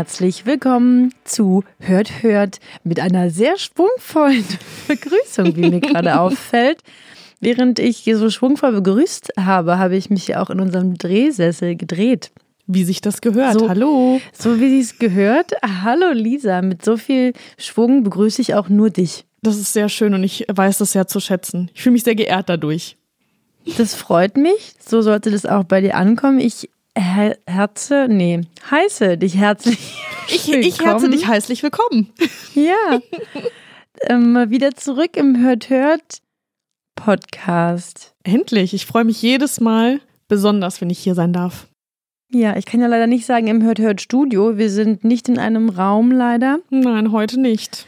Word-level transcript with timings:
Herzlich 0.00 0.46
willkommen 0.46 1.12
zu 1.24 1.62
Hört, 1.78 2.22
Hört 2.22 2.58
mit 2.84 2.98
einer 3.00 3.28
sehr 3.28 3.58
schwungvollen 3.58 4.46
Begrüßung, 4.88 5.54
wie 5.56 5.68
mir 5.68 5.80
gerade 5.80 6.18
auffällt. 6.20 6.78
Während 7.38 7.78
ich 7.78 7.98
hier 7.98 8.16
so 8.16 8.30
schwungvoll 8.30 8.72
begrüßt 8.72 9.32
habe, 9.38 9.76
habe 9.78 9.96
ich 9.98 10.08
mich 10.08 10.26
ja 10.28 10.40
auch 10.40 10.48
in 10.48 10.58
unserem 10.58 10.96
Drehsessel 10.96 11.76
gedreht. 11.76 12.30
Wie 12.66 12.84
sich 12.84 13.02
das 13.02 13.20
gehört. 13.20 13.60
So- 13.60 13.68
Hallo. 13.68 14.22
So 14.32 14.58
wie 14.58 14.80
es 14.80 14.98
gehört. 14.98 15.52
Hallo 15.62 16.12
Lisa, 16.14 16.62
mit 16.62 16.82
so 16.82 16.96
viel 16.96 17.34
Schwung 17.58 18.02
begrüße 18.02 18.40
ich 18.40 18.54
auch 18.54 18.70
nur 18.70 18.88
dich. 18.88 19.26
Das 19.42 19.58
ist 19.58 19.74
sehr 19.74 19.90
schön 19.90 20.14
und 20.14 20.24
ich 20.24 20.46
weiß 20.50 20.78
das 20.78 20.92
sehr 20.92 21.08
zu 21.08 21.20
schätzen. 21.20 21.70
Ich 21.74 21.82
fühle 21.82 21.92
mich 21.92 22.04
sehr 22.04 22.14
geehrt 22.14 22.48
dadurch. 22.48 22.96
Das 23.76 23.94
freut 23.94 24.38
mich. 24.38 24.72
So 24.82 25.02
sollte 25.02 25.30
das 25.30 25.44
auch 25.44 25.64
bei 25.64 25.82
dir 25.82 25.94
ankommen. 25.94 26.40
Ich 26.40 26.70
her 27.00 27.36
herze, 27.46 28.06
nee, 28.08 28.42
heiße 28.70 29.18
dich 29.18 29.36
herzlich. 29.36 29.96
Ich, 30.28 30.52
ich 30.52 30.80
herze 30.80 30.84
willkommen. 30.84 31.10
dich 31.10 31.26
herzlich 31.26 31.62
willkommen. 31.62 32.12
Ja. 32.54 33.00
ähm, 34.02 34.36
wieder 34.48 34.74
zurück 34.76 35.16
im 35.16 35.42
Hört 35.42 35.70
Hört 35.70 36.20
Podcast. 36.94 38.14
Endlich. 38.22 38.74
Ich 38.74 38.86
freue 38.86 39.04
mich 39.04 39.20
jedes 39.22 39.60
Mal 39.60 40.00
besonders, 40.28 40.80
wenn 40.80 40.90
ich 40.90 40.98
hier 40.98 41.14
sein 41.14 41.32
darf. 41.32 41.66
Ja, 42.32 42.56
ich 42.56 42.64
kann 42.64 42.80
ja 42.80 42.86
leider 42.86 43.08
nicht 43.08 43.26
sagen 43.26 43.48
im 43.48 43.62
Hört 43.62 43.80
Hört 43.80 44.00
Studio. 44.00 44.56
Wir 44.56 44.70
sind 44.70 45.02
nicht 45.02 45.28
in 45.28 45.38
einem 45.38 45.68
Raum 45.68 46.12
leider. 46.12 46.60
Nein, 46.70 47.10
heute 47.10 47.40
nicht. 47.40 47.86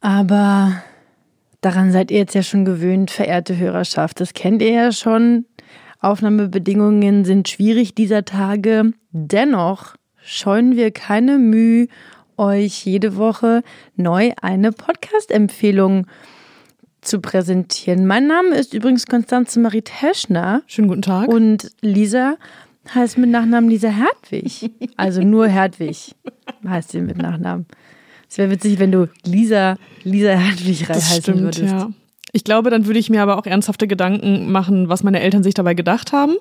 Aber 0.00 0.82
daran 1.60 1.92
seid 1.92 2.10
ihr 2.10 2.18
jetzt 2.18 2.34
ja 2.34 2.42
schon 2.42 2.64
gewöhnt, 2.64 3.10
verehrte 3.10 3.58
Hörerschaft. 3.58 4.20
Das 4.20 4.32
kennt 4.32 4.62
ihr 4.62 4.70
ja 4.70 4.92
schon. 4.92 5.44
Aufnahmebedingungen 6.06 7.24
sind 7.24 7.48
schwierig 7.48 7.96
dieser 7.96 8.24
Tage. 8.24 8.92
Dennoch 9.10 9.96
scheuen 10.22 10.76
wir 10.76 10.92
keine 10.92 11.36
Mühe, 11.38 11.88
euch 12.36 12.86
jede 12.86 13.16
Woche 13.16 13.64
neu 13.96 14.30
eine 14.40 14.70
Podcast-Empfehlung 14.70 16.06
zu 17.00 17.20
präsentieren. 17.20 18.06
Mein 18.06 18.28
Name 18.28 18.54
ist 18.54 18.72
übrigens 18.72 19.06
Konstanze 19.06 19.58
Marie 19.58 19.82
Teschner 19.82 20.62
Schönen 20.68 20.86
guten 20.86 21.02
Tag. 21.02 21.26
und 21.26 21.72
Lisa 21.80 22.36
heißt 22.94 23.18
mit 23.18 23.30
Nachnamen 23.30 23.68
Lisa 23.68 23.88
Hertwig. 23.88 24.70
Also 24.96 25.22
nur 25.22 25.48
Hertwig 25.48 26.14
heißt 26.68 26.92
sie 26.92 27.00
mit 27.00 27.16
Nachnamen. 27.16 27.66
Es 28.30 28.38
wäre 28.38 28.50
witzig, 28.52 28.78
wenn 28.78 28.92
du 28.92 29.08
Lisa, 29.24 29.76
Lisa 30.04 30.30
Hertwig 30.34 30.86
das 30.86 31.10
heißen 31.10 31.22
stimmt, 31.22 31.40
würdest. 31.40 31.62
ja. 31.64 31.90
Ich 32.36 32.44
glaube, 32.44 32.68
dann 32.68 32.84
würde 32.84 32.98
ich 32.98 33.08
mir 33.08 33.22
aber 33.22 33.38
auch 33.38 33.46
ernsthafte 33.46 33.88
Gedanken 33.88 34.52
machen, 34.52 34.90
was 34.90 35.02
meine 35.02 35.20
Eltern 35.20 35.42
sich 35.42 35.54
dabei 35.54 35.72
gedacht 35.72 36.12
haben. 36.12 36.34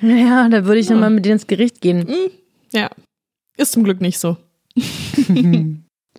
Ja, 0.00 0.48
da 0.48 0.64
würde 0.64 0.80
ich 0.80 0.88
nochmal 0.88 1.10
mit 1.10 1.26
dir 1.26 1.34
ins 1.34 1.46
Gericht 1.46 1.82
gehen. 1.82 2.08
Ja. 2.72 2.88
Ist 3.58 3.72
zum 3.72 3.84
Glück 3.84 4.00
nicht 4.00 4.18
so. 4.18 4.38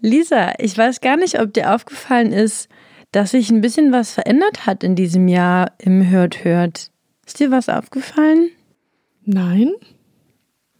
Lisa, 0.01 0.53
ich 0.59 0.77
weiß 0.77 1.01
gar 1.01 1.17
nicht, 1.17 1.39
ob 1.39 1.55
dir 1.55 1.73
aufgefallen 1.73 2.33
ist, 2.33 2.69
dass 3.13 3.31
sich 3.31 3.49
ein 3.49 3.61
bisschen 3.61 3.91
was 3.91 4.11
verändert 4.13 4.67
hat 4.67 4.83
in 4.83 4.95
diesem 4.95 5.27
Jahr 5.27 5.71
im 5.79 6.07
Hört 6.07 6.43
Hört. 6.43 6.91
Ist 7.25 7.39
dir 7.39 7.49
was 7.49 7.67
aufgefallen? 7.67 8.51
Nein. 9.23 9.71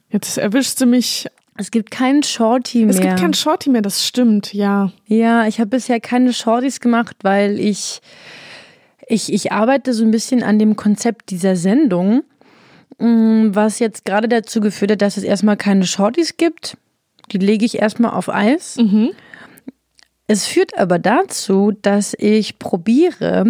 Jetzt 0.10 0.38
erwischt 0.38 0.78
sie 0.78 0.86
mich. 0.86 1.26
Es 1.58 1.72
gibt 1.72 1.90
keinen 1.90 2.22
Shorty 2.22 2.80
mehr. 2.80 2.90
Es 2.90 3.00
gibt 3.00 3.18
kein 3.18 3.34
Shorty 3.34 3.70
mehr, 3.70 3.82
das 3.82 4.06
stimmt, 4.06 4.54
ja. 4.54 4.92
Ja, 5.08 5.48
ich 5.48 5.60
habe 5.60 5.70
bisher 5.70 6.02
keine 6.02 6.34
Shorties 6.34 6.82
gemacht, 6.82 7.16
weil 7.22 7.60
ich, 7.60 8.02
ich, 9.08 9.32
ich 9.32 9.52
arbeite 9.54 9.94
so 9.94 10.04
ein 10.04 10.12
bisschen 10.12 10.44
an 10.44 10.60
dem 10.60 10.76
Konzept 10.76 11.30
dieser 11.30 11.56
Sendung, 11.56 12.24
mm, 12.98 13.50
was 13.52 13.80
jetzt 13.80 14.04
gerade 14.04 14.28
dazu 14.28 14.60
geführt 14.60 14.92
hat, 14.92 15.02
dass 15.02 15.16
es 15.16 15.24
erstmal 15.24 15.56
keine 15.56 15.86
Shorties 15.86 16.36
gibt. 16.36 16.78
Die 17.32 17.38
lege 17.38 17.66
ich 17.66 17.80
erstmal 17.80 18.12
auf 18.12 18.28
Eis. 18.30 18.76
Es 20.28 20.46
führt 20.46 20.78
aber 20.78 21.00
dazu, 21.00 21.72
dass 21.82 22.16
ich 22.18 22.60
probiere, 22.60 23.46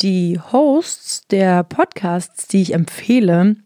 die 0.00 0.40
Hosts 0.52 1.26
der 1.28 1.62
Podcasts, 1.62 2.48
die 2.48 2.62
ich 2.62 2.72
empfehle, 2.74 3.56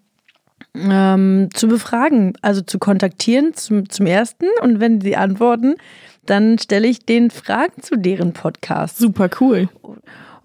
ähm, 0.74 1.48
zu 1.52 1.68
befragen, 1.68 2.34
also 2.42 2.60
zu 2.60 2.78
kontaktieren 2.78 3.54
zum, 3.54 3.88
zum 3.88 4.06
ersten. 4.06 4.46
Und 4.62 4.80
wenn 4.80 5.00
sie 5.00 5.16
antworten, 5.16 5.76
dann 6.26 6.58
stelle 6.58 6.88
ich 6.88 7.04
den 7.06 7.30
Fragen 7.30 7.82
zu 7.82 7.96
deren 7.96 8.32
Podcast. 8.32 8.98
Super 8.98 9.28
cool. 9.40 9.68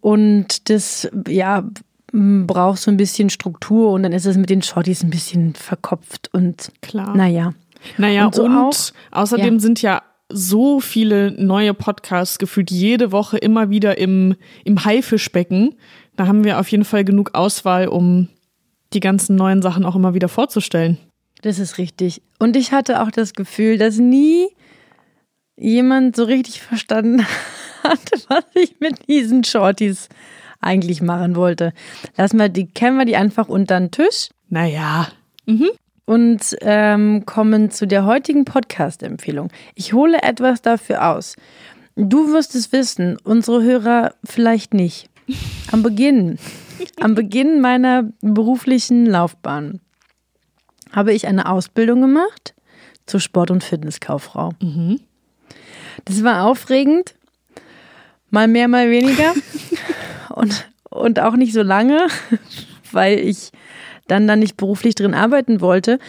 Und 0.02 0.70
das, 0.70 1.10
ja, 1.28 1.64
braucht 2.12 2.80
so 2.80 2.92
ein 2.92 2.98
bisschen 2.98 3.30
Struktur 3.30 3.92
und 3.92 4.04
dann 4.04 4.12
ist 4.14 4.26
es 4.26 4.38
mit 4.38 4.50
den 4.50 4.62
Shorties 4.62 5.04
ein 5.04 5.10
bisschen 5.10 5.56
verkopft 5.56 6.30
und 6.32 6.72
Klar. 6.82 7.16
naja. 7.18 7.54
Naja, 7.98 8.26
Und 8.28 8.38
und, 8.40 8.52
so 8.74 8.94
auch- 8.94 9.20
außerdem 9.20 9.56
ja. 9.56 9.60
sind 9.60 9.82
ja 9.82 10.02
so 10.30 10.80
viele 10.80 11.32
neue 11.32 11.74
Podcasts 11.74 12.38
gefühlt 12.40 12.72
jede 12.72 13.12
Woche 13.12 13.38
immer 13.38 13.70
wieder 13.70 13.98
im, 13.98 14.36
im 14.64 14.86
Haifischbecken. 14.86 15.76
Da 16.16 16.28
haben 16.28 16.44
wir 16.44 16.60
auf 16.60 16.68
jeden 16.70 16.86
Fall 16.86 17.04
genug 17.04 17.32
Auswahl, 17.34 17.88
um 17.88 18.30
die 18.94 19.00
ganzen 19.00 19.36
neuen 19.36 19.62
Sachen 19.62 19.86
auch 19.86 19.96
immer 19.96 20.14
wieder 20.14 20.30
vorzustellen. 20.30 20.98
Das 21.42 21.60
ist 21.60 21.78
richtig. 21.78 22.22
Und 22.40 22.56
ich 22.56 22.72
hatte 22.72 23.02
auch 23.02 23.12
das 23.12 23.34
Gefühl, 23.34 23.78
dass 23.78 23.98
nie 23.98 24.48
jemand 25.58 26.16
so 26.16 26.24
richtig 26.24 26.62
verstanden 26.62 27.26
hat, 27.84 28.12
was 28.28 28.46
ich 28.56 28.80
mit 28.80 29.08
diesen 29.08 29.44
Shorties 29.44 30.10
eigentlich 30.62 31.02
machen 31.02 31.36
wollte. 31.36 31.74
Lassen 32.16 32.40
wir 32.40 32.50
die, 32.50 32.68
kennen 32.68 32.98
wir 32.98 33.06
die 33.06 33.18
einfach 33.18 33.50
unter 33.50 33.80
den 33.80 33.92
Tisch 33.92 34.30
Naja, 34.50 35.08
und 36.06 36.56
ähm, 36.62 37.26
kommen 37.26 37.72
zu 37.72 37.88
der 37.88 38.06
heutigen 38.06 38.46
Podcast-Empfehlung. 38.46 39.50
Ich 39.76 39.94
hole 39.94 40.22
etwas 40.22 40.62
dafür 40.62 41.10
aus. 41.10 41.36
Du 41.96 42.32
wirst 42.32 42.56
es 42.56 42.72
wissen, 42.72 43.18
unsere 43.24 43.64
Hörer 43.64 44.14
vielleicht 44.24 44.74
nicht. 44.74 45.10
Am 45.72 45.84
Beginn, 45.84 46.38
am 47.00 47.16
Beginn 47.16 47.62
meiner 47.62 48.10
beruflichen 48.22 49.06
Laufbahn 49.06 49.80
habe 50.92 51.14
ich 51.14 51.28
eine 51.28 51.50
Ausbildung 51.50 52.02
gemacht 52.02 52.54
zur 53.06 53.20
Sport- 53.20 53.52
und 53.52 53.64
Fitnesskauffrau. 53.64 54.54
Das 56.06 56.24
war 56.24 56.46
aufregend, 56.46 57.16
mal 58.30 58.48
mehr, 58.48 58.68
mal 58.68 58.90
weniger 58.90 59.34
und, 60.30 60.70
und 60.90 61.20
auch 61.20 61.36
nicht 61.36 61.54
so 61.54 61.62
lange, 61.62 62.08
weil 62.92 63.20
ich 63.20 63.52
dann 64.08 64.28
da 64.28 64.36
nicht 64.36 64.58
beruflich 64.58 64.96
drin 64.96 65.14
arbeiten 65.14 65.62
wollte. 65.62 66.00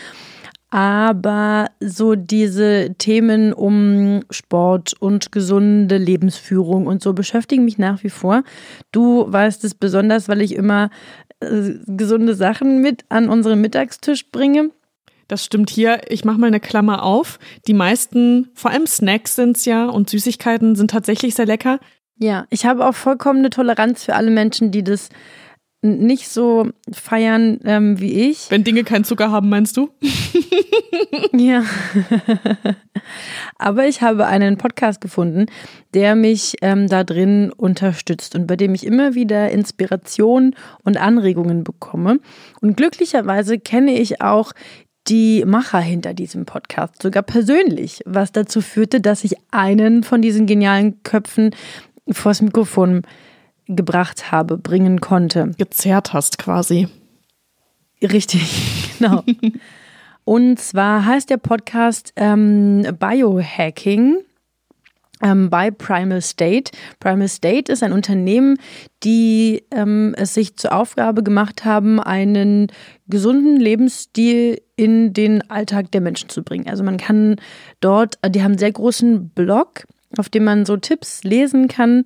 Aber 0.75 1.71
so 1.79 2.17
diese 2.17 2.97
Themen 2.99 3.53
um 3.53 4.25
Sport 4.29 4.93
und 4.99 5.31
gesunde 5.31 5.99
Lebensführung 5.99 6.89
und 6.89 7.01
so 7.01 7.12
beschäftigen 7.12 7.65
mich 7.65 7.79
nach 7.79 8.03
wie 8.03 8.11
vor. 8.11 8.43
Du 8.91 9.25
weißt 9.29 9.62
es 9.62 9.77
besonders, 9.77 10.29
weil 10.29 10.41
ich 10.41 10.57
immer 10.57 10.91
äh, 11.39 11.75
gesunde 11.87 12.35
Sachen 12.35 12.81
mit 12.81 13.05
an 13.09 13.29
unseren 13.29 13.61
Mittagstisch 13.61 14.33
bringe. 14.33 14.71
das 15.29 15.45
stimmt 15.45 15.71
hier. 15.71 16.01
Ich 16.09 16.25
mache 16.25 16.39
mal 16.39 16.49
eine 16.49 16.59
Klammer 16.59 17.05
auf. 17.05 17.39
Die 17.69 17.73
meisten, 17.73 18.49
vor 18.55 18.73
allem 18.73 18.88
Snacks 18.88 19.37
sind's 19.37 19.67
ja 19.67 19.87
und 19.87 20.11
Süßigkeiten 20.11 20.75
sind 20.75 20.91
tatsächlich 20.91 21.37
sehr 21.37 21.47
lecker. 21.47 21.79
Ja, 22.19 22.47
ich 22.50 22.67
habe 22.67 22.85
auch 22.85 22.97
vollkommene 22.97 23.50
Toleranz 23.50 24.03
für 24.03 24.17
alle 24.17 24.32
Menschen, 24.32 24.73
die 24.73 24.82
das 24.82 25.09
nicht 25.85 26.29
so 26.29 26.69
feiern 26.93 27.61
ähm, 27.65 28.01
wie 28.01 28.29
ich. 28.29 28.51
Wenn 28.51 28.65
Dinge 28.65 28.85
keinen 28.85 29.05
Zucker 29.05 29.31
haben, 29.31 29.49
meinst 29.49 29.77
du? 29.77 29.91
Ja. 31.33 31.65
Aber 33.59 33.87
ich 33.87 34.03
habe 34.03 34.27
einen 34.27 34.57
Podcast 34.57 35.01
gefunden, 35.01 35.47
der 35.93 36.15
mich 36.15 36.57
ähm, 36.63 36.89
da 36.89 37.05
drin 37.05 37.53
unterstützt 37.53 38.35
und 38.35 38.47
bei 38.47 38.57
dem 38.57 38.75
ich 38.75 38.87
immer 38.87 39.15
wieder 39.15 39.51
Inspiration 39.51 40.55
und 40.83 40.97
Anregungen 40.97 41.65
bekomme. 41.65 42.21
Und 42.61 42.77
glücklicherweise 42.77 43.59
kenne 43.59 43.99
ich 43.99 44.21
auch 44.21 44.53
die 45.07 45.45
Macher 45.45 45.81
hinter 45.81 46.15
diesem 46.15 46.47
Podcast, 46.47 47.03
sogar 47.03 47.23
persönlich, 47.23 48.01
was 48.07 48.33
dazu 48.33 48.63
führte, 48.63 49.03
dass 49.03 49.23
ich 49.23 49.35
einen 49.51 50.03
von 50.03 50.23
diesen 50.23 50.47
genialen 50.47 51.03
Köpfen 51.03 51.55
vors 52.11 52.41
Mikrofon 52.41 53.03
gebracht 53.66 54.31
habe, 54.31 54.58
bringen 54.58 55.00
konnte. 55.00 55.52
Gezerrt 55.58 56.12
hast 56.12 56.38
quasi. 56.38 56.88
Richtig, 58.02 58.94
genau. 58.99 59.25
Und 60.25 60.58
zwar 60.58 61.05
heißt 61.05 61.31
der 61.31 61.37
Podcast 61.37 62.12
ähm, 62.16 62.87
Biohacking 62.99 64.19
ähm, 65.22 65.50
bei 65.50 65.70
Primal 65.70 66.20
State. 66.20 66.72
Primal 67.00 67.28
State 67.28 67.70
ist 67.70 67.82
ein 67.82 67.93
Unternehmen, 67.93 68.58
die 69.02 69.64
ähm, 69.70 70.14
es 70.16 70.34
sich 70.34 70.56
zur 70.56 70.72
Aufgabe 70.72 71.22
gemacht 71.22 71.64
haben, 71.64 72.00
einen 72.00 72.69
gesunden 73.06 73.56
Lebensstil 73.56 74.61
in 74.76 75.12
den 75.12 75.49
Alltag 75.50 75.90
der 75.93 76.00
Menschen 76.00 76.28
zu 76.28 76.43
bringen. 76.43 76.69
Also 76.69 76.82
man 76.82 76.96
kann 76.96 77.37
dort, 77.81 78.19
die 78.28 78.43
haben 78.43 78.52
einen 78.52 78.58
sehr 78.58 78.72
großen 78.72 79.28
Blog, 79.31 79.84
auf 80.16 80.28
dem 80.28 80.44
man 80.44 80.64
so 80.64 80.76
Tipps 80.76 81.22
lesen 81.25 81.69
kann. 81.69 82.05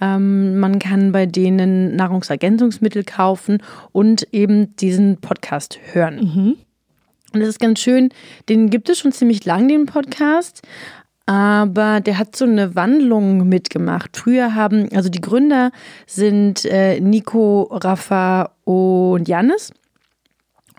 Ähm, 0.00 0.58
man 0.58 0.78
kann 0.78 1.12
bei 1.12 1.26
denen 1.26 1.96
Nahrungsergänzungsmittel 1.96 3.04
kaufen 3.04 3.58
und 3.92 4.26
eben 4.32 4.74
diesen 4.76 5.18
Podcast 5.18 5.78
hören. 5.92 6.16
Mhm. 6.16 6.56
Und 7.32 7.40
das 7.40 7.48
ist 7.48 7.60
ganz 7.60 7.80
schön, 7.80 8.10
den 8.48 8.70
gibt 8.70 8.88
es 8.88 8.98
schon 8.98 9.12
ziemlich 9.12 9.44
lang, 9.44 9.66
den 9.68 9.86
Podcast 9.86 10.62
aber 11.26 12.00
der 12.00 12.18
hat 12.18 12.36
so 12.36 12.44
eine 12.44 12.74
Wandlung 12.74 13.48
mitgemacht. 13.48 14.16
Früher 14.16 14.54
haben, 14.54 14.88
also 14.94 15.08
die 15.08 15.20
Gründer 15.20 15.72
sind 16.06 16.64
äh, 16.66 17.00
Nico, 17.00 17.62
Rafa 17.70 18.50
und 18.64 19.26
Janis. 19.26 19.72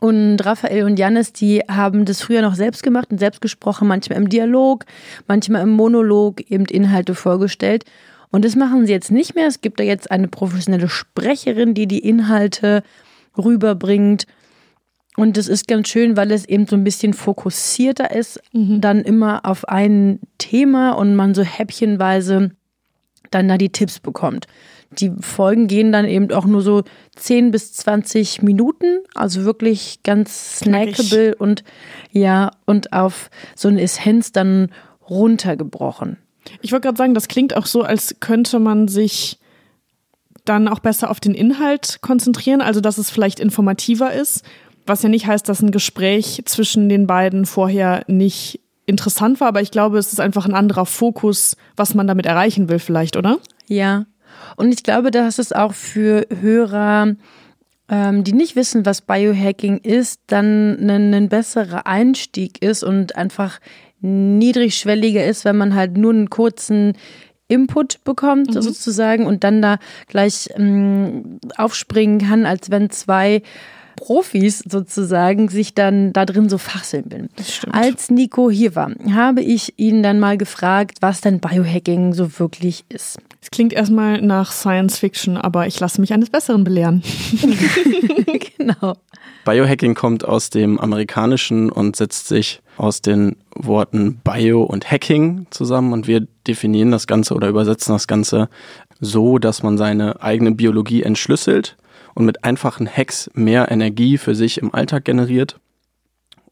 Und 0.02 0.38
Raphael 0.46 0.84
und 0.84 1.00
Janis, 1.00 1.34
die 1.34 1.62
haben 1.62 2.06
das 2.06 2.22
früher 2.22 2.42
noch 2.42 2.54
selbst 2.54 2.84
gemacht 2.84 3.08
und 3.12 3.18
selbst 3.18 3.42
gesprochen, 3.42 3.88
manchmal 3.88 4.20
im 4.20 4.30
Dialog, 4.30 4.86
manchmal 5.28 5.64
im 5.64 5.72
Monolog 5.72 6.42
eben 6.52 6.66
Inhalte 6.66 7.16
vorgestellt. 7.16 7.86
Und 8.36 8.44
das 8.44 8.58
machen 8.58 8.86
sie 8.86 8.92
jetzt 8.92 9.12
nicht 9.12 9.34
mehr. 9.34 9.48
Es 9.48 9.62
gibt 9.62 9.80
da 9.80 9.84
jetzt 9.86 10.12
eine 10.12 10.28
professionelle 10.28 10.90
Sprecherin, 10.90 11.74
die 11.74 11.88
die 11.88 12.00
Inhalte 12.00 12.84
rüberbringt. 13.38 14.28
Und 15.16 15.38
das 15.38 15.48
ist 15.48 15.70
ganz 15.70 15.88
schön, 15.88 16.18
weil 16.18 16.34
es 16.34 16.44
eben 16.44 16.68
so 16.68 16.76
ein 16.76 16.84
bisschen 16.84 17.14
fokussierter 17.14 18.12
ist, 18.12 18.42
mhm. 18.52 18.82
dann 18.82 19.04
immer 19.04 19.46
auf 19.46 19.70
ein 19.70 20.20
Thema 20.38 20.92
und 20.98 21.16
man 21.16 21.34
so 21.34 21.44
häppchenweise 21.44 22.52
dann 23.32 23.48
da 23.48 23.58
die 23.58 23.72
Tipps 23.72 24.02
bekommt. 24.02 24.48
Die 24.92 25.14
Folgen 25.22 25.68
gehen 25.68 25.94
dann 25.94 26.04
eben 26.04 26.30
auch 26.34 26.46
nur 26.46 26.62
so 26.62 26.84
10 27.16 27.52
bis 27.52 27.72
20 27.72 28.42
Minuten, 28.42 28.98
also 29.14 29.46
wirklich 29.46 30.04
ganz 30.04 30.60
snackable 30.60 31.32
Knackig. 31.32 31.40
und 31.40 31.64
ja, 32.12 32.52
und 32.66 32.92
auf 32.92 33.30
so 33.56 33.70
eine 33.70 33.82
Essenz 33.82 34.34
dann 34.34 34.74
runtergebrochen. 35.10 36.18
Ich 36.62 36.72
wollte 36.72 36.88
gerade 36.88 36.98
sagen, 36.98 37.14
das 37.14 37.28
klingt 37.28 37.56
auch 37.56 37.66
so, 37.66 37.84
als 37.84 38.16
könnte 38.20 38.60
man 38.60 38.88
sich 38.88 39.40
dann 40.46 40.68
auch 40.68 40.80
besser 40.80 41.10
auf 41.10 41.20
den 41.20 41.34
Inhalt 41.34 42.00
konzentrieren, 42.02 42.62
also 42.62 42.82
dass 42.82 42.98
es 42.98 43.10
vielleicht 43.10 43.40
informativer 43.40 44.14
ist 44.14 44.44
was 44.86 45.04
ja 45.04 45.10
nicht 45.10 45.28
heißt, 45.28 45.48
dass 45.50 45.62
ein 45.62 45.72
Gespräch 45.72 46.42
zwischen 46.46 46.90
den 46.90 47.08
beiden 47.08 47.46
vorher 47.46 48.04
nicht 48.08 48.60
interessant 48.86 49.40
war, 49.40 49.48
aber 49.48 49.62
ich 49.62 49.72
glaube, 49.72 49.98
es 49.98 50.14
ist 50.14 50.20
einfach 50.20 50.46
ein 50.46 50.54
anderer 50.54 50.86
Fokus, 50.86 51.58
was 51.76 51.96
man 51.96 52.08
damit 52.08 52.26
erreichen 52.26 52.70
will, 52.70 52.80
vielleicht, 52.80 53.18
oder? 53.18 53.40
Ja. 53.68 54.06
Und 54.58 54.72
ich 54.72 54.84
glaube, 54.84 55.10
dass 55.10 55.40
es 55.40 55.54
auch 55.54 55.74
für 55.74 56.28
Hörer, 56.40 57.16
ähm, 57.90 58.24
die 58.24 58.34
nicht 58.34 58.56
wissen, 58.56 58.86
was 58.86 59.02
Biohacking 59.02 59.78
ist, 59.78 60.22
dann 60.28 60.78
ein, 60.88 61.14
ein 61.14 61.30
besserer 61.30 61.88
Einstieg 61.88 62.62
ist 62.62 62.84
und 62.84 63.16
einfach 63.16 63.60
niedrigschwelliger 64.02 65.26
ist, 65.26 65.46
wenn 65.46 65.58
man 65.58 65.76
halt 65.76 65.98
nur 65.98 66.14
einen 66.14 66.30
kurzen 66.30 66.94
Input 67.48 68.04
bekommt, 68.04 68.56
mhm. 68.56 68.62
sozusagen, 68.62 69.26
und 69.26 69.44
dann 69.44 69.62
da 69.62 69.78
gleich 70.08 70.50
ähm, 70.56 71.40
aufspringen 71.58 72.20
kann, 72.20 72.46
als 72.46 72.72
wenn 72.72 72.90
zwei 72.90 73.42
Profis 73.96 74.60
sozusagen 74.60 75.48
sich 75.48 75.74
dann 75.74 76.12
da 76.12 76.26
drin 76.26 76.50
so 76.50 76.58
fachseln 76.58 77.06
bin. 77.06 77.30
Als 77.72 78.10
Nico 78.10 78.50
hier 78.50 78.76
war, 78.76 78.92
habe 79.12 79.42
ich 79.42 79.74
ihn 79.78 80.04
dann 80.04 80.20
mal 80.20 80.38
gefragt, 80.38 80.98
was 81.02 81.22
denn 81.22 81.40
Biohacking 81.40 82.14
so 82.14 82.40
wirklich 82.40 82.84
ist. 82.90 83.20
Es 83.46 83.52
klingt 83.52 83.74
erstmal 83.74 84.24
nach 84.24 84.52
Science 84.52 84.98
Fiction, 84.98 85.38
aber 85.38 85.68
ich 85.68 85.80
lasse 85.80 86.02
mich 86.02 86.12
eines 86.12 86.32
Besseren 86.32 86.64
belehren. 86.64 87.04
genau. 88.58 88.96
Biohacking 89.46 89.94
kommt 89.94 90.26
aus 90.26 90.50
dem 90.50 90.80
Amerikanischen 90.80 91.72
und 91.72 91.96
setzt 91.96 92.28
sich 92.28 92.64
aus 92.78 93.04
den 93.04 93.36
Worten 93.54 94.20
Bio 94.24 94.64
und 94.64 94.90
Hacking 94.90 95.46
zusammen 95.52 95.94
und 95.94 96.08
wir 96.08 96.26
definieren 96.48 96.90
das 96.90 97.06
Ganze 97.06 97.36
oder 97.36 97.48
übersetzen 97.48 97.94
das 97.94 98.08
Ganze 98.08 98.50
so, 99.00 99.38
dass 99.38 99.62
man 99.62 99.78
seine 99.78 100.24
eigene 100.24 100.54
Biologie 100.54 101.04
entschlüsselt 101.04 101.78
und 102.16 102.26
mit 102.26 102.44
einfachen 102.44 102.90
Hacks 102.90 103.30
mehr 103.36 103.70
Energie 103.70 104.18
für 104.18 104.34
sich 104.34 104.58
im 104.58 104.74
Alltag 104.74 105.06
generiert. 105.06 105.60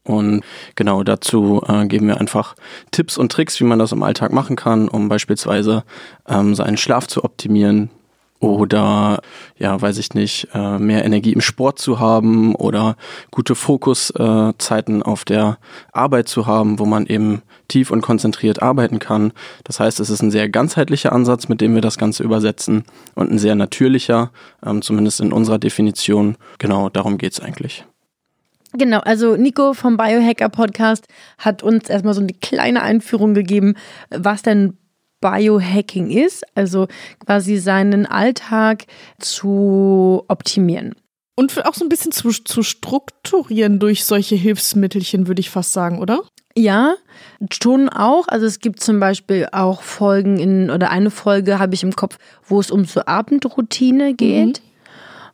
Und 0.04 0.42
genau 0.74 1.02
dazu 1.02 1.62
äh, 1.66 1.86
geben 1.86 2.08
wir 2.08 2.20
einfach 2.20 2.54
Tipps 2.90 3.16
und 3.16 3.32
Tricks, 3.32 3.58
wie 3.60 3.64
man 3.64 3.78
das 3.78 3.92
im 3.92 4.02
Alltag 4.02 4.32
machen 4.32 4.56
kann, 4.56 4.88
um 4.88 5.08
beispielsweise 5.08 5.84
ähm, 6.28 6.54
seinen 6.54 6.76
Schlaf 6.76 7.06
zu 7.06 7.24
optimieren, 7.24 7.90
oder 8.44 9.20
ja, 9.58 9.80
weiß 9.80 9.98
ich 9.98 10.14
nicht, 10.14 10.48
äh, 10.54 10.78
mehr 10.78 11.04
Energie 11.04 11.32
im 11.32 11.40
Sport 11.40 11.78
zu 11.78 11.98
haben 11.98 12.54
oder 12.54 12.96
gute 13.30 13.54
Fokuszeiten 13.54 15.02
auf 15.02 15.24
der 15.24 15.58
Arbeit 15.92 16.28
zu 16.28 16.46
haben, 16.46 16.78
wo 16.78 16.84
man 16.84 17.06
eben 17.06 17.42
tief 17.68 17.90
und 17.90 18.02
konzentriert 18.02 18.62
arbeiten 18.62 18.98
kann. 18.98 19.32
Das 19.64 19.80
heißt, 19.80 20.00
es 20.00 20.10
ist 20.10 20.22
ein 20.22 20.30
sehr 20.30 20.48
ganzheitlicher 20.48 21.12
Ansatz, 21.12 21.48
mit 21.48 21.60
dem 21.60 21.74
wir 21.74 21.80
das 21.80 21.96
Ganze 21.96 22.22
übersetzen 22.22 22.84
und 23.14 23.30
ein 23.30 23.38
sehr 23.38 23.54
natürlicher, 23.54 24.30
ähm, 24.64 24.82
zumindest 24.82 25.20
in 25.20 25.32
unserer 25.32 25.58
Definition. 25.58 26.36
Genau, 26.58 26.90
darum 26.90 27.18
geht's 27.18 27.40
eigentlich. 27.40 27.84
Genau, 28.76 28.98
also 29.00 29.36
Nico 29.36 29.72
vom 29.72 29.96
Biohacker 29.96 30.48
Podcast 30.48 31.06
hat 31.38 31.62
uns 31.62 31.88
erstmal 31.88 32.14
so 32.14 32.20
eine 32.20 32.32
kleine 32.32 32.82
Einführung 32.82 33.32
gegeben, 33.32 33.74
was 34.10 34.42
denn 34.42 34.76
Biohacking 35.20 36.10
ist, 36.10 36.44
also 36.56 36.88
quasi 37.24 37.58
seinen 37.58 38.04
Alltag 38.04 38.84
zu 39.20 40.24
optimieren. 40.26 40.96
Und 41.36 41.64
auch 41.66 41.74
so 41.74 41.84
ein 41.84 41.88
bisschen 41.88 42.12
zu, 42.12 42.30
zu 42.30 42.62
strukturieren 42.62 43.78
durch 43.78 44.04
solche 44.04 44.34
Hilfsmittelchen, 44.34 45.28
würde 45.28 45.40
ich 45.40 45.50
fast 45.50 45.72
sagen, 45.72 46.00
oder? 46.00 46.22
Ja, 46.56 46.94
schon 47.52 47.88
auch. 47.88 48.28
Also 48.28 48.46
es 48.46 48.60
gibt 48.60 48.80
zum 48.80 49.00
Beispiel 49.00 49.48
auch 49.52 49.82
Folgen 49.82 50.38
in, 50.38 50.70
oder 50.70 50.90
eine 50.90 51.10
Folge 51.10 51.58
habe 51.58 51.74
ich 51.74 51.82
im 51.82 51.96
Kopf, 51.96 52.18
wo 52.46 52.60
es 52.60 52.70
um 52.70 52.84
so 52.84 53.04
Abendroutine 53.04 54.14
geht. 54.14 54.60
Mhm 54.60 54.73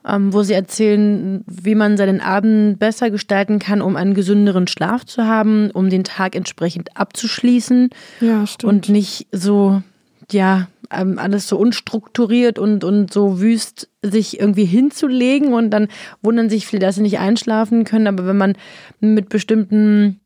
wo 0.02 0.42
sie 0.42 0.54
erzählen, 0.54 1.44
wie 1.46 1.74
man 1.74 1.96
seinen 1.96 2.20
Abend 2.20 2.78
besser 2.78 3.10
gestalten 3.10 3.58
kann, 3.58 3.82
um 3.82 3.96
einen 3.96 4.14
gesünderen 4.14 4.66
Schlaf 4.66 5.04
zu 5.04 5.26
haben, 5.26 5.70
um 5.70 5.90
den 5.90 6.04
Tag 6.04 6.34
entsprechend 6.34 6.96
abzuschließen. 6.96 7.90
Ja, 8.20 8.46
stimmt. 8.46 8.72
Und 8.72 8.88
nicht 8.88 9.26
so, 9.30 9.82
ja, 10.30 10.68
ähm, 10.90 11.18
alles 11.18 11.48
so 11.48 11.58
unstrukturiert 11.58 12.58
und, 12.58 12.82
und 12.82 13.12
so 13.12 13.40
wüst 13.40 13.88
sich 14.02 14.40
irgendwie 14.40 14.64
hinzulegen 14.64 15.52
und 15.52 15.70
dann 15.70 15.88
wundern 16.22 16.48
sich 16.48 16.66
viele, 16.66 16.80
dass 16.80 16.96
sie 16.96 17.02
nicht 17.02 17.18
einschlafen 17.18 17.84
können. 17.84 18.06
Aber 18.06 18.26
wenn 18.26 18.38
man 18.38 18.56
mit 19.00 19.28
bestimmten 19.28 20.20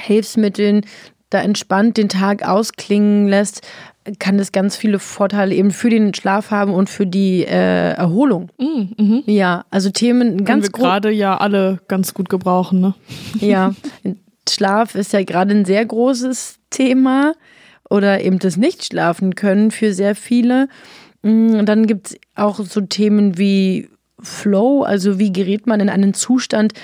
Hilfsmitteln 0.00 0.84
da 1.34 1.42
entspannt 1.42 1.96
den 1.96 2.08
Tag 2.08 2.46
ausklingen 2.46 3.26
lässt, 3.28 3.62
kann 4.18 4.38
das 4.38 4.52
ganz 4.52 4.76
viele 4.76 4.98
Vorteile 4.98 5.54
eben 5.54 5.70
für 5.70 5.90
den 5.90 6.14
Schlaf 6.14 6.50
haben 6.50 6.72
und 6.74 6.90
für 6.90 7.06
die 7.06 7.44
äh, 7.44 7.92
Erholung. 7.92 8.50
Mm, 8.58 9.02
mhm. 9.02 9.22
Ja, 9.26 9.64
also 9.70 9.90
Themen 9.90 10.44
ganz 10.44 10.66
wir 10.66 10.72
gerade 10.72 11.10
ja 11.10 11.36
alle 11.38 11.80
ganz 11.88 12.14
gut 12.14 12.28
gebrauchen, 12.28 12.80
ne? 12.80 12.94
Ja, 13.40 13.74
Schlaf 14.48 14.94
ist 14.94 15.12
ja 15.12 15.24
gerade 15.24 15.52
ein 15.54 15.64
sehr 15.64 15.84
großes 15.84 16.58
Thema 16.70 17.34
oder 17.88 18.22
eben 18.22 18.38
das 18.38 18.56
Nicht-Schlafen 18.56 19.34
können 19.34 19.70
für 19.70 19.94
sehr 19.94 20.14
viele. 20.14 20.68
Mm, 21.22 21.64
dann 21.64 21.86
gibt 21.86 22.10
es 22.10 22.16
auch 22.34 22.60
so 22.60 22.82
Themen 22.82 23.38
wie 23.38 23.88
Flow, 24.20 24.82
also 24.82 25.18
wie 25.18 25.32
gerät 25.32 25.66
man 25.66 25.80
in 25.80 25.88
einen 25.88 26.14
Zustand, 26.14 26.74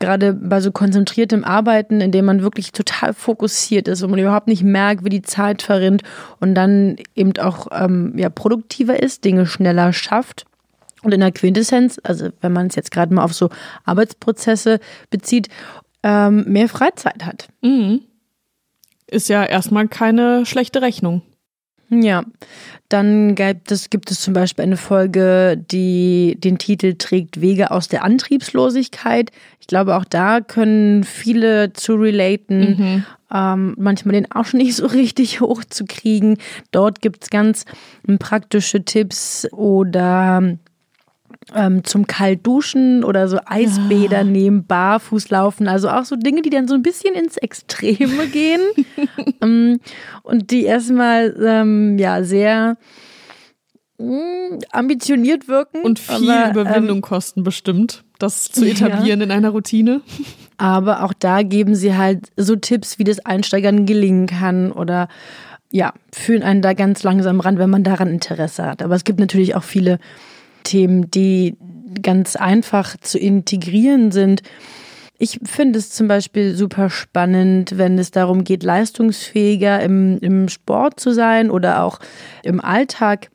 gerade 0.00 0.32
bei 0.32 0.60
so 0.60 0.72
konzentriertem 0.72 1.44
Arbeiten, 1.44 2.00
in 2.00 2.10
dem 2.10 2.24
man 2.24 2.42
wirklich 2.42 2.72
total 2.72 3.14
fokussiert 3.14 3.86
ist 3.86 4.02
und 4.02 4.10
man 4.10 4.18
überhaupt 4.18 4.48
nicht 4.48 4.64
merkt, 4.64 5.04
wie 5.04 5.10
die 5.10 5.22
Zeit 5.22 5.62
verrinnt 5.62 6.02
und 6.40 6.54
dann 6.54 6.96
eben 7.14 7.36
auch 7.38 7.68
ähm, 7.70 8.14
ja, 8.16 8.30
produktiver 8.30 9.00
ist, 9.00 9.24
Dinge 9.24 9.46
schneller 9.46 9.92
schafft. 9.92 10.46
Und 11.02 11.14
in 11.14 11.20
der 11.20 11.32
Quintessenz, 11.32 12.00
also 12.02 12.28
wenn 12.40 12.52
man 12.52 12.66
es 12.66 12.74
jetzt 12.74 12.90
gerade 12.90 13.14
mal 13.14 13.24
auf 13.24 13.32
so 13.32 13.48
Arbeitsprozesse 13.84 14.80
bezieht, 15.10 15.48
ähm, 16.02 16.44
mehr 16.46 16.68
Freizeit 16.68 17.24
hat. 17.24 17.48
Mhm. 17.62 18.00
Ist 19.06 19.28
ja 19.28 19.44
erstmal 19.44 19.88
keine 19.88 20.44
schlechte 20.46 20.82
Rechnung. 20.82 21.22
Ja, 21.90 22.22
dann 22.88 23.34
gibt 23.34 23.72
es, 23.72 23.90
gibt 23.90 24.12
es 24.12 24.20
zum 24.20 24.32
Beispiel 24.32 24.62
eine 24.62 24.76
Folge, 24.76 25.56
die 25.56 26.36
den 26.38 26.56
Titel 26.56 26.94
trägt 26.94 27.40
Wege 27.40 27.72
aus 27.72 27.88
der 27.88 28.04
Antriebslosigkeit. 28.04 29.32
Ich 29.60 29.66
glaube, 29.66 29.96
auch 29.96 30.04
da 30.04 30.40
können 30.40 31.02
viele 31.02 31.72
zu 31.72 31.96
relaten, 31.96 32.60
mhm. 32.60 33.04
ähm, 33.34 33.74
manchmal 33.76 34.14
den 34.14 34.30
auch 34.30 34.52
nicht 34.52 34.76
so 34.76 34.86
richtig 34.86 35.40
hochzukriegen. 35.40 36.38
Dort 36.70 37.00
gibt 37.00 37.24
es 37.24 37.30
ganz 37.30 37.64
praktische 38.20 38.84
Tipps 38.84 39.48
oder 39.52 40.56
ähm, 41.54 41.82
zum 41.84 42.06
Kaltduschen 42.06 43.02
oder 43.04 43.26
so 43.28 43.38
Eisbäder 43.46 44.18
Ah. 44.20 44.24
nehmen, 44.24 44.64
barfuß 44.66 45.30
laufen. 45.30 45.68
Also 45.68 45.88
auch 45.88 46.04
so 46.04 46.16
Dinge, 46.16 46.42
die 46.42 46.50
dann 46.50 46.68
so 46.68 46.74
ein 46.74 46.82
bisschen 46.82 47.14
ins 47.14 47.36
Extreme 47.36 48.26
gehen 48.32 48.60
ähm, 49.42 49.80
und 50.22 50.50
die 50.50 50.64
erstmal 50.64 51.34
ähm, 51.44 51.98
ja 51.98 52.22
sehr 52.22 52.76
mh, 53.98 54.58
ambitioniert 54.72 55.48
wirken. 55.48 55.82
Und 55.82 55.98
viel 55.98 56.30
aber, 56.30 56.44
ähm, 56.44 56.50
Überwindung 56.52 57.00
kosten 57.00 57.42
bestimmt, 57.42 58.04
das 58.18 58.44
zu 58.50 58.64
Ja. 58.64 58.72
etablieren 58.72 59.20
in 59.20 59.30
einer 59.30 59.50
Routine. 59.50 60.00
Aber 60.58 61.04
auch 61.04 61.14
da 61.18 61.42
geben 61.42 61.74
sie 61.74 61.96
halt 61.96 62.28
so 62.36 62.54
Tipps, 62.54 62.98
wie 62.98 63.04
das 63.04 63.24
Einsteigern 63.24 63.86
gelingen 63.86 64.26
kann 64.26 64.72
oder 64.72 65.08
ja, 65.72 65.94
führen 66.12 66.42
einen 66.42 66.60
da 66.60 66.74
ganz 66.74 67.02
langsam 67.02 67.40
ran, 67.40 67.56
wenn 67.56 67.70
man 67.70 67.82
daran 67.82 68.08
Interesse 68.08 68.66
hat. 68.66 68.82
Aber 68.82 68.94
es 68.94 69.04
gibt 69.04 69.20
natürlich 69.20 69.54
auch 69.54 69.62
viele 69.62 69.98
Themen, 70.64 71.10
die 71.10 71.56
ganz 72.02 72.36
einfach 72.36 72.96
zu 73.00 73.18
integrieren 73.18 74.12
sind. 74.12 74.42
Ich 75.18 75.38
finde 75.44 75.78
es 75.78 75.90
zum 75.90 76.08
Beispiel 76.08 76.54
super 76.54 76.88
spannend, 76.88 77.76
wenn 77.76 77.98
es 77.98 78.10
darum 78.10 78.42
geht, 78.42 78.62
leistungsfähiger 78.62 79.82
im, 79.82 80.18
im 80.20 80.48
Sport 80.48 80.98
zu 80.98 81.12
sein 81.12 81.50
oder 81.50 81.82
auch 81.82 81.98
im 82.42 82.60
Alltag. 82.60 83.30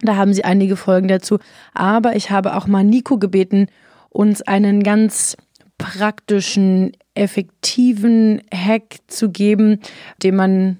Da 0.00 0.16
haben 0.16 0.32
sie 0.32 0.44
einige 0.44 0.76
Folgen 0.76 1.08
dazu. 1.08 1.38
Aber 1.72 2.14
ich 2.14 2.30
habe 2.30 2.54
auch 2.54 2.66
mal 2.66 2.84
Nico 2.84 3.18
gebeten, 3.18 3.66
uns 4.10 4.42
einen 4.42 4.82
ganz 4.82 5.36
praktischen, 5.78 6.92
effektiven 7.14 8.42
Hack 8.52 8.98
zu 9.08 9.30
geben, 9.30 9.80
den 10.22 10.36
man, 10.36 10.78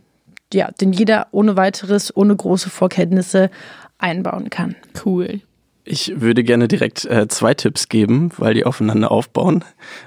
ja, 0.53 0.71
den 0.71 0.93
jeder 0.93 1.27
ohne 1.33 1.57
weiteres, 1.57 2.17
ohne 2.17 2.37
große 2.37 2.71
Vorkenntnisse 2.71 3.51
einbauen 3.99 4.51
kann. 4.51 4.77
Cool. 5.05 5.41
Ich 5.85 6.21
würde 6.21 6.45
gerne 6.45 6.67
direkt 6.67 7.05
äh, 7.05 7.29
zwei 7.29 7.55
Tipps 7.55 7.89
geben, 7.89 8.31
weil 8.39 8.55
die 8.55 8.65
aufeinander 8.65 9.11
aufbauen. 9.11 9.65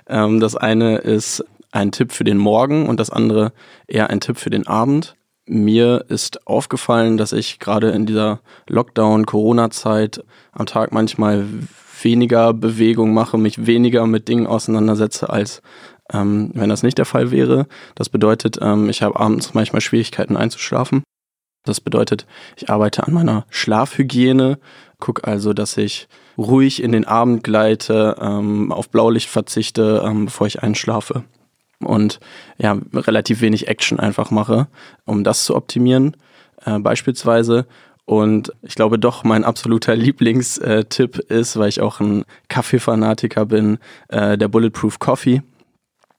Ähm, 0.08 0.40
das 0.40 0.56
eine 0.56 0.98
ist 0.98 1.46
ein 1.72 1.92
Tipp 1.92 2.12
für 2.12 2.24
den 2.24 2.38
Morgen 2.38 2.88
und 2.88 3.00
das 3.00 3.12
andere 3.12 3.54
eher 3.88 4.10
ein 4.10 4.20
Tipp 4.20 4.38
für 4.38 4.50
den 4.50 4.66
Abend. 4.66 5.16
Mir 5.46 6.06
ist 6.10 6.46
aufgefallen, 6.48 7.18
dass 7.18 7.32
ich 7.32 7.60
gerade 7.60 7.92
in 7.92 8.06
dieser 8.06 8.42
Lockdown-Corona-Zeit 8.68 10.24
am 10.52 10.66
Tag 10.66 10.92
manchmal 10.92 11.46
weniger 12.02 12.54
Bewegung 12.54 13.14
mache, 13.14 13.38
mich 13.38 13.66
weniger 13.66 14.08
mit 14.08 14.28
Dingen 14.28 14.48
auseinandersetze, 14.48 15.30
als 15.30 15.62
ähm, 16.12 16.52
wenn 16.54 16.70
das 16.70 16.84
nicht 16.84 16.98
der 16.98 17.06
Fall 17.06 17.32
wäre. 17.32 17.68
Das 17.96 18.10
bedeutet, 18.10 18.58
ähm, 18.62 18.90
ich 18.90 19.04
habe 19.04 19.20
abends 19.20 19.54
manchmal 19.54 19.82
Schwierigkeiten 19.82 20.38
einzuschlafen. 20.38 21.04
Das 21.68 21.82
bedeutet, 21.82 22.26
ich 22.56 22.70
arbeite 22.70 23.06
an 23.06 23.14
meiner 23.14 23.46
Schlafhygiene, 23.50 24.60
gucke 25.00 25.24
also, 25.26 25.54
dass 25.54 25.78
ich 25.78 26.08
ruhig 26.38 26.82
in 26.82 26.92
den 26.92 27.06
Abend 27.06 27.44
gleite, 27.44 28.16
ähm, 28.20 28.72
auf 28.72 28.90
Blaulicht 28.90 29.30
verzichte, 29.30 30.04
ähm, 30.06 30.26
bevor 30.26 30.48
ich 30.48 30.64
einschlafe. 30.64 31.24
Und 31.80 32.20
ja, 32.58 32.78
relativ 32.94 33.42
wenig 33.42 33.68
Action 33.68 34.00
einfach 34.00 34.32
mache, 34.32 34.68
um 35.06 35.24
das 35.24 35.46
zu 35.46 35.56
optimieren, 35.56 36.18
äh, 36.66 36.80
beispielsweise. 36.80 37.66
Und 38.06 38.54
ich 38.62 38.76
glaube 38.76 38.98
doch, 38.98 39.24
mein 39.24 39.44
absoluter 39.44 39.96
Lieblingstipp 39.98 41.18
ist, 41.30 41.58
weil 41.58 41.70
ich 41.70 41.82
auch 41.82 42.00
ein 42.00 42.24
Kaffeefanatiker 42.48 43.46
bin, 43.46 43.80
äh, 44.08 44.38
der 44.38 44.48
Bulletproof 44.48 45.00
Coffee. 45.00 45.42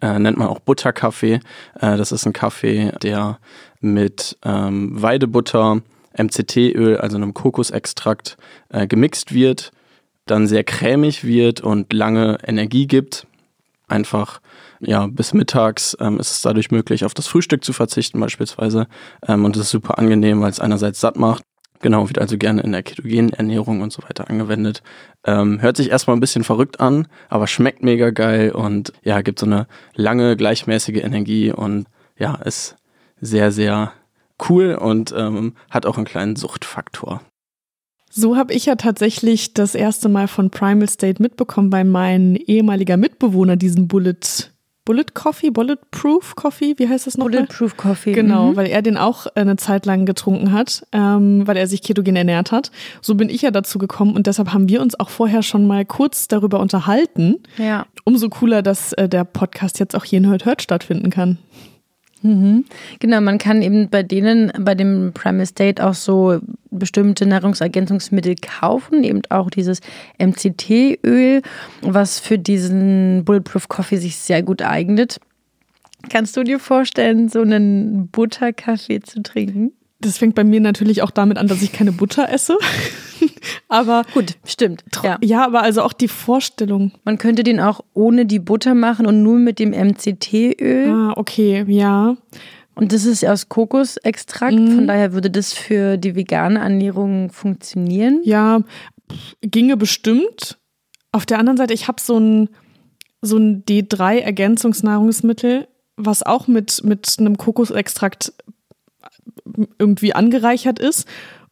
Äh, 0.01 0.19
nennt 0.19 0.39
man 0.39 0.49
auch 0.49 0.61
Butterkaffee. 0.61 1.41
Äh, 1.81 1.97
das 1.97 2.13
ist 2.13 2.27
ein 2.27 2.33
Kaffee, 2.33 2.93
der 3.03 3.39
mit 3.81 4.39
ähm, 4.45 5.01
Weidebutter, 5.01 5.83
MCT-Öl, 6.17 6.99
also 6.99 7.17
einem 7.17 7.35
Kokosextrakt, 7.35 8.37
äh, 8.69 8.87
gemixt 8.87 9.35
wird, 9.35 9.73
dann 10.27 10.47
sehr 10.47 10.65
cremig 10.65 11.25
wird 11.25 11.61
und 11.61 11.93
lange 11.93 12.39
Energie 12.47 12.87
gibt. 12.87 13.27
Einfach 13.89 14.41
ja, 14.81 15.07
bis 15.07 15.33
mittags 15.35 15.97
ähm, 16.01 16.21
ist 16.21 16.31
es 16.31 16.43
dadurch 16.43 16.71
möglich, 16.71 17.05
auf 17.05 17.15
das 17.15 17.27
Frühstück 17.27 17.65
zu 17.65 17.73
verzichten 17.73 18.21
beispielsweise. 18.21 18.87
Ähm, 19.27 19.45
und 19.45 19.57
das 19.57 19.65
ist 19.65 19.71
super 19.71 19.99
angenehm, 19.99 20.41
weil 20.41 20.51
es 20.51 20.61
einerseits 20.61 21.01
satt 21.01 21.17
macht. 21.17 21.43
Genau, 21.81 22.09
wird 22.09 22.19
also 22.19 22.37
gerne 22.37 22.63
in 22.63 22.73
der 22.73 22.83
ketogenen 22.83 23.33
Ernährung 23.33 23.83
und 23.83 23.93
so 23.93 24.03
weiter 24.03 24.29
angewendet. 24.29 24.83
Ähm, 25.25 25.63
hört 25.63 25.77
sich 25.77 25.91
erstmal 25.91 26.17
ein 26.17 26.21
bisschen 26.21 26.45
verrückt 26.45 26.81
an, 26.81 27.07
aber 27.29 27.47
schmeckt 27.47 27.83
mega 27.83 28.11
geil 28.11 28.51
und 28.51 28.93
ja, 29.05 29.21
gibt 29.21 29.39
so 29.39 29.47
eine 29.47 29.67
lange, 29.95 30.37
gleichmäßige 30.37 31.03
Energie 31.03 31.53
und 31.53 31.87
ja, 32.19 32.35
ist 32.35 32.77
sehr, 33.21 33.53
sehr 33.53 33.93
cool 34.49 34.75
und 34.75 35.15
ähm, 35.17 35.55
hat 35.71 35.87
auch 35.87 35.97
einen 35.97 36.07
kleinen 36.07 36.37
Suchtfaktor. 36.37 37.21
So 38.11 38.37
habe 38.37 38.55
ich 38.55 38.67
ja 38.67 38.75
tatsächlich 38.75 39.55
das 39.55 39.75
erste 39.75 40.09
Mal 40.09 40.29
von 40.29 40.51
Primal 40.51 40.89
State 40.89 41.23
mitbekommen, 41.23 41.71
weil 41.71 41.85
mein 41.85 42.37
ehemaliger 42.37 42.97
Mitbewohner 42.97 43.57
diesen 43.57 43.87
Bullet, 43.87 44.51
Bullet 44.89 45.05
Coffee, 45.13 45.51
Bulletproof 45.51 46.35
Coffee, 46.35 46.73
wie 46.79 46.89
heißt 46.89 47.07
das 47.07 47.19
nochmal? 47.19 47.33
Bulletproof 47.33 47.77
Coffee. 47.77 48.13
Genau, 48.13 48.53
Mhm. 48.53 48.57
weil 48.57 48.67
er 48.69 48.81
den 48.81 48.97
auch 48.97 49.27
eine 49.35 49.57
Zeit 49.57 49.85
lang 49.85 50.07
getrunken 50.07 50.51
hat, 50.53 50.87
ähm, 50.93 51.47
weil 51.47 51.59
er 51.59 51.67
sich 51.67 51.83
ketogen 51.83 52.17
ernährt 52.17 52.53
hat. 52.53 52.71
So 53.03 53.15
bin 53.15 53.29
ich 53.29 53.43
ja 53.43 53.51
dazu 53.51 53.79
gekommen 53.79 54.17
und 54.17 54.27
deshalb 54.27 54.55
haben 54.55 54.71
wir 54.71 54.81
uns 54.81 54.99
auch 54.99 55.11
vorher 55.11 55.43
schon 55.43 55.67
mal 55.67 55.85
kurz 55.85 56.27
darüber 56.27 56.59
unterhalten. 56.59 57.37
Ja. 57.59 57.85
Umso 58.05 58.31
cooler, 58.31 58.63
dass 58.63 58.95
äh, 58.95 59.11
der 59.11 59.25
Podcast 59.25 59.79
jetzt 59.79 59.95
auch 59.95 60.07
hier 60.07 60.21
in 60.21 60.27
Hört 60.27 60.47
Hört 60.47 60.63
stattfinden 60.63 61.11
kann. 61.11 61.37
Genau, 62.21 63.21
man 63.21 63.39
kann 63.39 63.63
eben 63.63 63.91
bei 63.91 64.03
denen, 64.03 64.51
bei 64.59 64.75
dem 64.75 65.13
Primal 65.15 65.47
State 65.47 65.87
auch 65.87 65.95
so 65.95 66.41
bestimmte 66.71 67.27
Nahrungsergänzungsmittel 67.27 68.37
kaufen, 68.37 69.05
eben 69.05 69.23
auch 69.31 69.51
dieses 69.51 69.81
MCT-Öl, 70.19 71.43
was 71.83 72.19
für 72.19 72.39
diesen 72.39 73.25
Bulletproof 73.25 73.69
Coffee 73.69 73.97
sich 73.97 74.17
sehr 74.17 74.43
gut 74.43 74.63
eignet. 74.63 75.21
Kannst 76.11 76.37
du 76.37 76.45
dir 76.45 76.59
vorstellen, 76.59 77.29
so 77.29 77.41
einen 77.41 78.09
Butterkaffee 78.09 79.01
zu 79.01 79.23
trinken? 79.23 79.73
Das 80.01 80.19
fängt 80.19 80.37
bei 80.37 80.45
mir 80.45 80.61
natürlich 80.61 81.03
auch 81.03 81.11
damit 81.11 81.39
an, 81.39 81.49
dass 81.49 81.61
ich 81.61 81.73
keine 81.73 81.91
Butter 81.91 82.29
esse. 82.29 82.57
aber 83.69 84.05
Gut, 84.15 84.37
stimmt. 84.45 84.85
Ja. 85.03 85.19
ja, 85.23 85.45
aber 85.45 85.63
also 85.63 85.83
auch 85.83 85.93
die 85.93 86.07
Vorstellung. 86.07 86.93
Man 87.05 87.19
könnte 87.19 87.43
den 87.43 87.59
auch 87.59 87.81
ohne 87.95 88.25
die 88.25 88.39
Butter 88.39 88.75
machen 88.75 89.07
und 89.07 89.25
nur 89.25 89.39
mit 89.39 89.59
dem 89.59 89.71
MCT-Öl. 89.71 90.89
Ah, 90.89 91.15
okay, 91.17 91.65
ja. 91.67 92.17
Und 92.79 92.93
das 92.93 93.07
ist 93.07 93.27
aus 93.27 93.49
Kokosextrakt, 93.49 94.55
von 94.55 94.87
daher 94.87 95.13
würde 95.13 95.31
das 95.31 95.53
für 95.53 95.97
die 95.97 96.15
vegane 96.15 96.61
Ernährung 96.61 97.33
funktionieren. 97.33 98.21
Ja, 98.23 98.61
ginge 99.41 99.77
bestimmt. 99.77 100.59
Auf 101.11 101.27
der 101.27 101.41
anderen 101.41 101.57
Seite, 101.57 101.75
ich 101.75 101.89
habe 101.89 102.01
so 102.01 102.19
ein, 102.19 102.51
so 103.21 103.37
ein 103.37 103.65
D3-Ergänzungsnahrungsmittel, 103.65 105.67
was 105.97 106.23
auch 106.23 106.47
mit, 106.47 106.85
mit 106.85 107.17
einem 107.19 107.37
Kokosextrakt 107.37 108.33
irgendwie 109.81 110.15
angereichert 110.15 110.79
ist. 110.79 111.09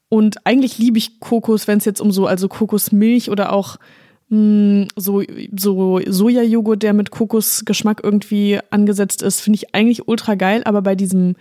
Und 0.09 0.47
eigentlich 0.47 0.78
liebe 0.78 0.99
ich 0.99 1.18
Kokos, 1.18 1.66
wenn 1.66 1.78
es 1.78 1.87
jetzt 1.87 2.00
um 2.00 2.12
so, 2.12 2.28
also 2.28 2.47
Kokosmilch 2.47 3.30
oder 3.30 3.52
auch 3.52 3.78
mh, 4.28 4.88
so, 4.97 5.23
so 5.56 6.00
Sojajoghurt, 6.06 6.83
der 6.83 6.92
mit 6.92 7.11
Kokosgeschmack 7.11 8.00
irgendwie 8.02 8.59
angesetzt 8.71 9.23
ist, 9.23 9.40
finde 9.40 9.59
ich 9.59 9.75
eigentlich 9.75 10.09
ultra 10.09 10.35
geil. 10.35 10.62
Aber 10.64 10.83
bei 10.83 10.95
diesem 10.95 11.37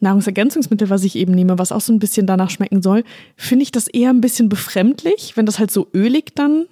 Nahrungsergänzungsmittel, 0.00 0.90
was 0.90 1.04
ich 1.04 1.16
eben 1.16 1.32
nehme, 1.32 1.58
was 1.58 1.72
auch 1.72 1.80
so 1.80 1.92
ein 1.92 1.98
bisschen 1.98 2.26
danach 2.26 2.50
schmecken 2.50 2.82
soll, 2.82 3.04
finde 3.36 3.62
ich 3.62 3.72
das 3.72 3.88
eher 3.88 4.10
ein 4.10 4.20
bisschen 4.20 4.48
befremdlich, 4.48 5.36
wenn 5.36 5.46
das 5.46 5.58
halt 5.58 5.70
so 5.70 5.88
ölig 5.94 6.34
dann 6.34 6.66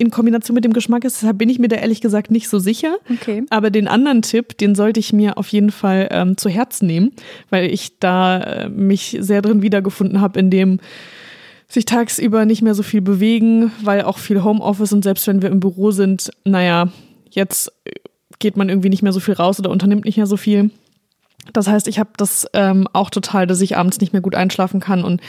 in 0.00 0.10
Kombination 0.10 0.54
mit 0.54 0.64
dem 0.64 0.72
Geschmack 0.72 1.04
ist. 1.04 1.20
Deshalb 1.20 1.38
bin 1.38 1.48
ich 1.50 1.58
mir 1.58 1.68
da 1.68 1.76
ehrlich 1.76 2.00
gesagt 2.00 2.30
nicht 2.30 2.48
so 2.48 2.58
sicher. 2.58 2.96
Okay. 3.10 3.44
Aber 3.50 3.70
den 3.70 3.86
anderen 3.86 4.22
Tipp, 4.22 4.56
den 4.56 4.74
sollte 4.74 4.98
ich 4.98 5.12
mir 5.12 5.36
auf 5.36 5.48
jeden 5.48 5.70
Fall 5.70 6.08
ähm, 6.10 6.36
zu 6.36 6.48
Herzen 6.48 6.86
nehmen, 6.86 7.12
weil 7.50 7.70
ich 7.70 7.98
da 7.98 8.40
äh, 8.40 8.68
mich 8.68 9.18
sehr 9.20 9.42
drin 9.42 9.62
wiedergefunden 9.62 10.20
habe, 10.20 10.40
in 10.40 10.50
dem 10.50 10.80
sich 11.70 11.84
tagsüber 11.84 12.44
nicht 12.44 12.62
mehr 12.62 12.74
so 12.74 12.82
viel 12.82 13.00
bewegen, 13.00 13.72
weil 13.82 14.02
auch 14.02 14.18
viel 14.18 14.42
Homeoffice 14.42 14.92
und 14.92 15.04
selbst 15.04 15.26
wenn 15.28 15.40
wir 15.40 15.50
im 15.50 15.60
Büro 15.60 15.92
sind, 15.92 16.30
naja, 16.44 16.88
jetzt 17.30 17.72
äh, 17.84 17.92
geht 18.40 18.56
man 18.56 18.68
irgendwie 18.68 18.88
nicht 18.88 19.02
mehr 19.02 19.12
so 19.12 19.20
viel 19.20 19.34
raus 19.34 19.58
oder 19.60 19.70
unternimmt 19.70 20.04
nicht 20.04 20.16
mehr 20.16 20.26
so 20.26 20.36
viel. 20.36 20.70
Das 21.52 21.68
heißt, 21.68 21.88
ich 21.88 21.98
habe 21.98 22.10
das 22.16 22.46
ähm, 22.52 22.88
auch 22.92 23.08
total, 23.08 23.46
dass 23.46 23.60
ich 23.60 23.76
abends 23.76 24.00
nicht 24.00 24.12
mehr 24.12 24.22
gut 24.22 24.34
einschlafen 24.34 24.80
kann 24.80 25.04
und 25.04 25.20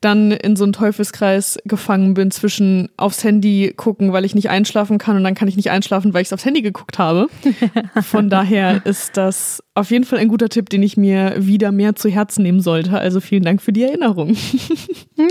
dann 0.00 0.30
in 0.30 0.56
so 0.56 0.64
einen 0.64 0.72
Teufelskreis 0.72 1.58
gefangen 1.64 2.14
bin 2.14 2.30
zwischen 2.30 2.88
aufs 2.96 3.24
Handy 3.24 3.72
gucken, 3.76 4.12
weil 4.12 4.24
ich 4.24 4.34
nicht 4.34 4.50
einschlafen 4.50 4.98
kann 4.98 5.16
und 5.16 5.24
dann 5.24 5.34
kann 5.34 5.48
ich 5.48 5.56
nicht 5.56 5.70
einschlafen, 5.70 6.14
weil 6.14 6.22
ich 6.22 6.32
aufs 6.32 6.44
Handy 6.44 6.62
geguckt 6.62 6.98
habe. 6.98 7.28
Von 8.02 8.30
daher 8.30 8.84
ist 8.86 9.16
das 9.16 9.62
auf 9.74 9.90
jeden 9.90 10.04
Fall 10.04 10.18
ein 10.18 10.28
guter 10.28 10.48
Tipp, 10.48 10.70
den 10.70 10.82
ich 10.82 10.96
mir 10.96 11.34
wieder 11.38 11.72
mehr 11.72 11.96
zu 11.96 12.08
Herzen 12.08 12.42
nehmen 12.42 12.60
sollte. 12.60 12.98
Also 12.98 13.20
vielen 13.20 13.42
Dank 13.42 13.62
für 13.62 13.72
die 13.72 13.84
Erinnerung. 13.84 14.36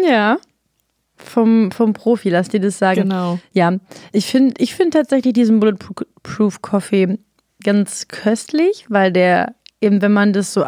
Ja. 0.06 0.38
Vom, 1.16 1.72
vom 1.72 1.94
Profi, 1.94 2.30
lass 2.30 2.50
dir 2.50 2.60
das 2.60 2.78
sagen. 2.78 3.04
Genau. 3.04 3.40
Ja, 3.54 3.78
ich 4.12 4.26
finde 4.26 4.54
ich 4.60 4.76
find 4.76 4.94
tatsächlich 4.94 5.34
diesen 5.34 5.60
Bulletproof 5.60 6.62
Coffee 6.62 7.18
ganz 7.64 8.08
köstlich, 8.08 8.86
weil 8.90 9.12
der 9.12 9.56
eben, 9.82 10.02
wenn 10.02 10.14
man 10.14 10.34
das 10.34 10.54
so 10.54 10.64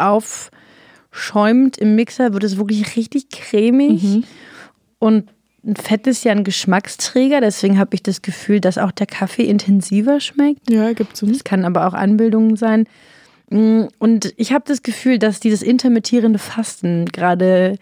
aufschäumt 1.12 1.78
im 1.78 1.96
Mixer, 1.96 2.34
wird 2.34 2.44
es 2.44 2.58
wirklich 2.58 2.96
richtig 2.96 3.30
cremig. 3.30 4.24
Und 5.00 5.30
Fett 5.76 6.08
ist 6.08 6.24
ja 6.24 6.32
ein 6.32 6.44
Geschmacksträger, 6.44 7.42
deswegen 7.42 7.78
habe 7.78 7.96
ich 7.96 8.04
das 8.04 8.22
Gefühl, 8.22 8.62
dass 8.62 8.78
auch 8.78 8.92
der 8.92 9.08
Kaffee 9.08 9.44
intensiver 9.44 10.20
schmeckt. 10.20 10.70
Ja, 10.70 10.94
gibt's. 10.94 11.20
Das 11.20 11.44
kann 11.44 11.66
aber 11.66 11.88
auch 11.88 11.94
Anbildungen 11.94 12.56
sein. 12.56 12.86
Mm, 13.50 13.84
Und 13.98 14.34
ich 14.38 14.54
habe 14.54 14.64
das 14.68 14.84
Gefühl, 14.84 15.20
dass 15.20 15.40
dieses 15.40 15.62
intermittierende 15.62 16.40
Fasten 16.40 17.06
gerade 17.06 17.78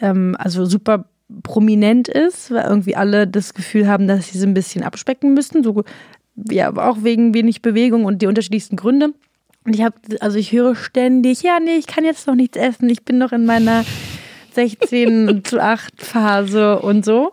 ähm, 0.00 0.36
also 0.38 0.66
super 0.66 1.06
prominent 1.42 2.08
ist, 2.08 2.50
weil 2.50 2.64
irgendwie 2.64 2.94
alle 2.94 3.26
das 3.26 3.54
Gefühl 3.54 3.88
haben, 3.88 4.06
dass 4.06 4.28
sie 4.28 4.38
so 4.38 4.46
ein 4.46 4.54
bisschen 4.54 4.84
abspecken 4.84 5.32
müssen. 5.32 5.64
So, 5.64 5.82
ja, 6.50 6.76
auch 6.76 6.98
wegen 7.02 7.32
wenig 7.32 7.62
Bewegung 7.62 8.04
und 8.04 8.20
die 8.20 8.26
unterschiedlichsten 8.26 8.76
Gründe. 8.76 9.14
Und 9.64 9.74
ich 9.74 9.82
habe, 9.82 9.96
also 10.20 10.38
ich 10.38 10.52
höre 10.52 10.76
ständig, 10.76 11.42
ja, 11.42 11.58
nee, 11.58 11.76
ich 11.78 11.86
kann 11.86 12.04
jetzt 12.04 12.26
noch 12.26 12.34
nichts 12.34 12.56
essen, 12.56 12.88
ich 12.88 13.04
bin 13.04 13.18
noch 13.18 13.32
in 13.32 13.46
meiner 13.46 13.84
16 14.52 15.42
zu 15.44 15.60
8 15.60 16.02
Phase 16.02 16.80
und 16.80 17.04
so. 17.04 17.32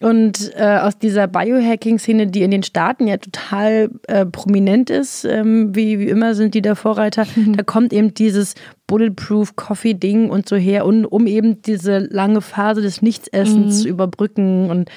Und 0.00 0.50
äh, 0.56 0.78
aus 0.78 0.98
dieser 0.98 1.28
Biohacking-Szene, 1.28 2.26
die 2.26 2.42
in 2.42 2.50
den 2.50 2.64
Staaten 2.64 3.06
ja 3.06 3.18
total 3.18 3.88
äh, 4.08 4.26
prominent 4.26 4.90
ist, 4.90 5.24
ähm, 5.24 5.76
wie, 5.76 6.00
wie 6.00 6.08
immer 6.08 6.34
sind 6.34 6.54
die 6.54 6.62
der 6.62 6.74
Vorreiter, 6.74 7.24
da 7.36 7.62
kommt 7.62 7.92
eben 7.92 8.12
dieses 8.12 8.56
Bulletproof 8.88 9.54
Coffee-Ding 9.54 10.28
und 10.28 10.48
so 10.48 10.56
her, 10.56 10.86
und, 10.86 11.06
um 11.06 11.28
eben 11.28 11.62
diese 11.62 11.98
lange 11.98 12.40
Phase 12.40 12.82
des 12.82 13.00
Nichtsessens 13.00 13.82
zu 13.82 13.88
überbrücken. 13.88 14.70
Und 14.70 14.90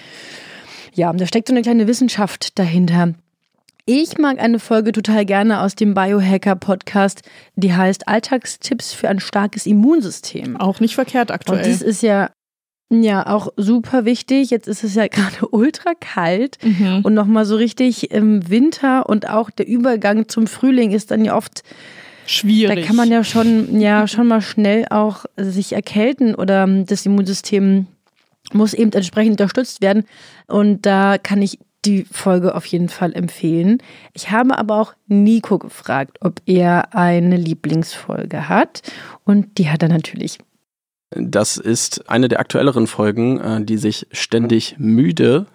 ja, 0.96 1.14
da 1.14 1.28
steckt 1.28 1.50
so 1.50 1.54
eine 1.54 1.62
kleine 1.62 1.88
Wissenschaft 1.88 2.58
dahinter. 2.58 3.14
Ich 3.88 4.18
mag 4.18 4.40
eine 4.40 4.58
Folge 4.58 4.92
total 4.92 5.26
gerne 5.26 5.62
aus 5.62 5.76
dem 5.76 5.94
Biohacker-Podcast, 5.94 7.22
die 7.56 7.74
heißt 7.74 8.08
Alltagstipps 8.08 8.94
für 8.94 9.10
ein 9.10 9.20
starkes 9.20 9.68
Immunsystem. 9.68 10.58
Auch 10.58 10.80
nicht 10.80 10.96
verkehrt 10.96 11.30
aktuell. 11.30 11.60
Und 11.60 11.68
das 11.68 11.82
ist 11.84 12.02
ja 12.02 12.32
ja 12.92 13.26
auch 13.28 13.50
super 13.58 14.06
wichtig. 14.06 14.50
Jetzt 14.52 14.68
ist 14.68 14.84
es 14.84 14.96
ja 14.96 15.08
gerade 15.12 15.48
ultra 15.50 15.94
kalt 16.00 16.58
Mhm. 16.64 17.02
und 17.04 17.14
nochmal 17.14 17.46
so 17.46 17.56
richtig 17.56 18.10
im 18.12 18.50
Winter 18.50 19.08
und 19.08 19.30
auch 19.30 19.50
der 19.52 19.68
Übergang 19.68 20.28
zum 20.30 20.48
Frühling 20.48 20.92
ist 20.92 21.12
dann 21.12 21.24
ja 21.26 21.36
oft, 21.36 21.62
Schwierig. 22.26 22.82
da 22.82 22.88
kann 22.88 22.96
man 22.96 23.12
ja 23.12 23.24
schon, 23.24 23.80
ja 23.80 24.08
schon 24.08 24.28
mal 24.28 24.42
schnell 24.42 24.86
auch 24.90 25.26
sich 25.38 25.74
erkälten 25.74 26.34
oder 26.34 26.66
das 26.86 27.06
Immunsystem 27.06 27.86
muss 28.54 28.74
eben 28.74 28.92
entsprechend 28.94 29.34
unterstützt 29.34 29.82
werden. 29.82 30.06
Und 30.48 30.86
da 30.88 31.18
kann 31.18 31.42
ich 31.42 31.60
die 31.86 32.06
Folge 32.12 32.56
auf 32.56 32.66
jeden 32.66 32.90
Fall 32.90 33.14
empfehlen. 33.14 33.80
Ich 34.14 34.32
habe 34.32 34.58
aber 34.58 34.80
auch 34.80 34.94
Nico 35.08 35.58
gefragt, 35.60 36.18
ob 36.22 36.42
er 36.46 36.96
eine 36.96 37.38
Lieblingsfolge 37.38 38.50
hat. 38.50 38.82
Und 39.24 39.58
die 39.58 39.70
hat 39.70 39.84
er 39.84 39.90
natürlich. 39.90 40.40
Das 41.12 41.58
ist 41.58 42.10
eine 42.10 42.28
der 42.28 42.40
aktuelleren 42.40 42.88
Folgen, 42.88 43.40
äh, 43.40 43.64
die 43.64 43.78
sich 43.78 44.08
ständig 44.12 44.76
müde 44.78 45.46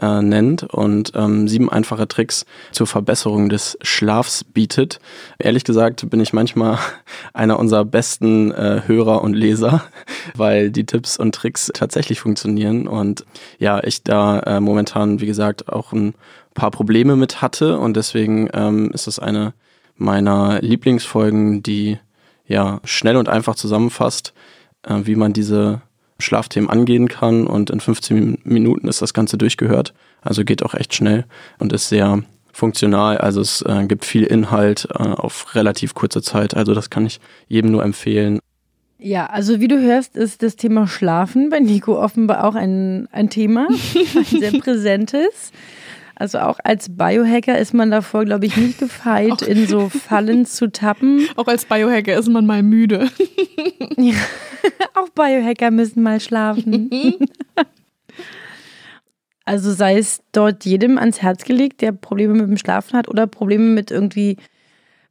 äh, 0.00 0.22
nennt 0.22 0.62
und 0.62 1.12
ähm, 1.14 1.48
sieben 1.48 1.70
einfache 1.70 2.08
Tricks 2.08 2.46
zur 2.72 2.86
Verbesserung 2.86 3.48
des 3.48 3.78
Schlafs 3.82 4.44
bietet. 4.44 5.00
Ehrlich 5.38 5.64
gesagt 5.64 6.08
bin 6.10 6.20
ich 6.20 6.32
manchmal 6.32 6.78
einer 7.32 7.58
unserer 7.58 7.84
besten 7.84 8.52
äh, 8.52 8.82
Hörer 8.86 9.22
und 9.22 9.34
Leser, 9.34 9.84
weil 10.34 10.70
die 10.70 10.86
Tipps 10.86 11.16
und 11.16 11.34
Tricks 11.34 11.70
tatsächlich 11.74 12.20
funktionieren 12.20 12.86
und 12.86 13.24
ja, 13.58 13.82
ich 13.82 14.02
da 14.02 14.40
äh, 14.40 14.60
momentan, 14.60 15.20
wie 15.20 15.26
gesagt, 15.26 15.68
auch 15.72 15.92
ein 15.92 16.14
paar 16.54 16.70
Probleme 16.70 17.16
mit 17.16 17.42
hatte 17.42 17.78
und 17.78 17.96
deswegen 17.96 18.48
ähm, 18.52 18.90
ist 18.92 19.06
es 19.06 19.18
eine 19.18 19.54
meiner 19.96 20.60
Lieblingsfolgen, 20.60 21.62
die 21.62 21.98
ja 22.46 22.80
schnell 22.84 23.16
und 23.16 23.28
einfach 23.28 23.54
zusammenfasst, 23.54 24.32
äh, 24.82 24.94
wie 25.02 25.16
man 25.16 25.32
diese 25.32 25.82
Schlafthemen 26.20 26.68
angehen 26.68 27.08
kann 27.08 27.46
und 27.46 27.70
in 27.70 27.80
15 27.80 28.38
Minuten 28.44 28.88
ist 28.88 29.02
das 29.02 29.14
Ganze 29.14 29.38
durchgehört. 29.38 29.94
Also 30.20 30.44
geht 30.44 30.62
auch 30.62 30.74
echt 30.74 30.94
schnell 30.94 31.24
und 31.58 31.72
ist 31.72 31.88
sehr 31.88 32.22
funktional. 32.52 33.18
Also 33.18 33.40
es 33.40 33.62
äh, 33.62 33.86
gibt 33.86 34.04
viel 34.04 34.24
Inhalt 34.24 34.88
äh, 34.90 35.02
auf 35.02 35.54
relativ 35.54 35.94
kurze 35.94 36.22
Zeit. 36.22 36.56
Also 36.56 36.74
das 36.74 36.90
kann 36.90 37.06
ich 37.06 37.20
jedem 37.46 37.70
nur 37.70 37.84
empfehlen. 37.84 38.40
Ja, 38.98 39.26
also 39.26 39.60
wie 39.60 39.68
du 39.68 39.80
hörst, 39.80 40.16
ist 40.16 40.42
das 40.42 40.56
Thema 40.56 40.88
Schlafen 40.88 41.50
bei 41.50 41.60
Nico 41.60 42.02
offenbar 42.02 42.42
auch 42.44 42.56
ein, 42.56 43.06
ein 43.12 43.30
Thema, 43.30 43.68
ein 44.14 44.40
sehr 44.40 44.50
präsentes. 44.52 45.52
Also 46.20 46.40
auch 46.40 46.58
als 46.64 46.96
Biohacker 46.96 47.56
ist 47.56 47.74
man 47.74 47.92
davor, 47.92 48.24
glaube 48.24 48.46
ich, 48.46 48.56
nicht 48.56 48.80
gefeit, 48.80 49.40
in 49.46 49.68
so 49.68 49.88
Fallen 49.88 50.46
zu 50.46 50.70
tappen. 50.72 51.28
Auch 51.36 51.46
als 51.46 51.64
Biohacker 51.64 52.18
ist 52.18 52.28
man 52.28 52.44
mal 52.44 52.62
müde. 52.64 53.08
Auch 54.94 55.08
Biohacker 55.10 55.70
müssen 55.70 56.02
mal 56.02 56.18
schlafen. 56.18 56.90
also 59.44 59.72
sei 59.72 59.96
es 59.96 60.20
dort 60.32 60.64
jedem 60.64 60.98
ans 60.98 61.22
Herz 61.22 61.44
gelegt, 61.44 61.82
der 61.82 61.92
Probleme 61.92 62.34
mit 62.34 62.48
dem 62.48 62.56
Schlafen 62.58 62.98
hat 62.98 63.08
oder 63.08 63.28
Probleme 63.28 63.64
mit 63.66 63.92
irgendwie 63.92 64.36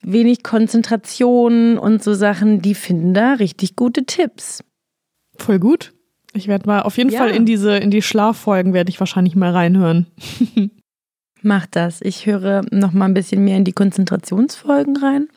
wenig 0.02 0.43
Konzentration 0.43 1.78
und 1.78 2.04
so 2.04 2.13
Sachen, 2.13 2.62
die 2.62 2.76
finden 2.76 3.13
da 3.13 3.34
richtig 3.34 3.78
gute 3.78 4.06
Tipps. 4.06 4.62
Voll 5.38 5.60
gut. 5.60 5.93
Ich 6.34 6.50
werde 6.50 6.67
mal 6.67 6.82
auf 6.82 6.98
jeden 6.98 7.10
Ja. 7.12 7.20
Fall 7.20 7.32
in 7.32 7.46
diese, 7.46 7.78
in 7.78 7.91
die 7.91 8.02
Schlaffolgen 8.02 8.74
werde 8.74 8.89
ich 8.89 9.00
wahrscheinlich 9.00 9.36
mal 9.36 9.52
reinhören. 9.52 10.08
Mach 11.41 11.65
das. 11.67 12.02
Ich 12.02 12.26
höre 12.26 12.63
noch 12.71 12.93
mal 12.93 13.06
ein 13.06 13.13
bisschen 13.13 13.43
mehr 13.43 13.58
in 13.58 13.63
die 13.63 13.73
Konzentrationsfolgen 13.73 14.97
rein. 14.97 15.28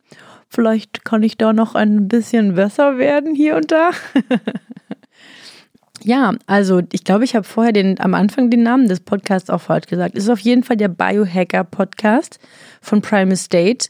Vielleicht 0.49 1.05
kann 1.05 1.23
ich 1.23 1.37
da 1.37 1.53
noch 1.53 1.75
ein 1.75 2.09
bisschen 2.09 2.55
besser 2.55 2.99
werden 2.99 3.35
hier 3.35 3.57
und 3.57 3.71
da. 3.71 3.91
ja, 6.03 6.35
also 6.47 6.83
ich 6.91 7.05
glaube, 7.05 7.25
ich 7.25 7.37
habe 7.37 7.45
vorher 7.45 7.73
den, 7.73 8.01
am 8.01 8.15
Anfang 8.15 8.51
den 8.51 8.65
Namen 8.65 8.89
des 8.89 9.01
Podcasts 9.01 9.51
auch 9.51 9.61
falsch 9.61 9.87
gesagt. 9.87 10.17
Es 10.17 10.25
ist 10.25 10.31
auf 10.31 10.41
jeden 10.41 10.65
Fall 10.65 10.77
der 10.77 10.89
Biohacker 10.89 11.63
Podcast 11.65 12.41
von 12.81 13.01
Prime 13.01 13.33
Estate. 13.33 13.89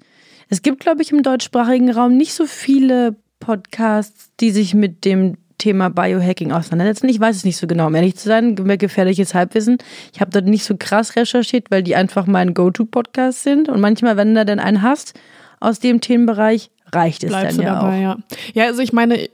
Es 0.50 0.60
gibt, 0.60 0.80
glaube 0.80 1.00
ich, 1.00 1.12
im 1.12 1.22
deutschsprachigen 1.22 1.90
Raum 1.90 2.16
nicht 2.16 2.34
so 2.34 2.44
viele 2.44 3.16
Podcasts, 3.38 4.30
die 4.40 4.50
sich 4.50 4.74
mit 4.74 5.06
dem 5.06 5.38
Thema 5.60 5.90
Biohacking 5.90 6.50
auseinandersetzen. 6.50 7.08
Ich 7.08 7.20
weiß 7.20 7.36
es 7.36 7.44
nicht 7.44 7.56
so 7.56 7.68
genau, 7.68 7.86
um 7.86 7.94
ehrlich 7.94 8.16
zu 8.16 8.26
sein. 8.26 8.56
Mehr 8.60 8.76
gefährliches 8.76 9.34
Halbwissen. 9.34 9.78
Ich 10.12 10.20
habe 10.20 10.32
dort 10.32 10.46
nicht 10.46 10.64
so 10.64 10.74
krass 10.76 11.14
recherchiert, 11.14 11.70
weil 11.70 11.84
die 11.84 11.94
einfach 11.94 12.26
mein 12.26 12.54
Go-To-Podcast 12.54 13.44
sind. 13.44 13.68
Und 13.68 13.80
manchmal, 13.80 14.16
wenn 14.16 14.34
du 14.34 14.44
dann 14.44 14.58
einen 14.58 14.82
hast 14.82 15.14
aus 15.60 15.78
dem 15.78 16.00
Themenbereich, 16.00 16.70
reicht 16.92 17.22
es 17.22 17.30
Bleibst 17.30 17.58
dann 17.58 17.64
ja 17.64 17.74
dabei, 17.74 17.96
auch. 17.98 18.02
ja. 18.02 18.18
Ja, 18.54 18.64
also 18.66 18.82
ich 18.82 18.92
meine, 18.92 19.28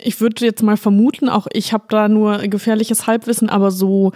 ich 0.00 0.20
würde 0.20 0.44
jetzt 0.44 0.62
mal 0.62 0.76
vermuten, 0.76 1.28
auch 1.28 1.48
ich 1.52 1.72
habe 1.72 1.84
da 1.88 2.08
nur 2.08 2.38
gefährliches 2.38 3.06
Halbwissen, 3.06 3.48
aber 3.48 3.70
so 3.70 4.12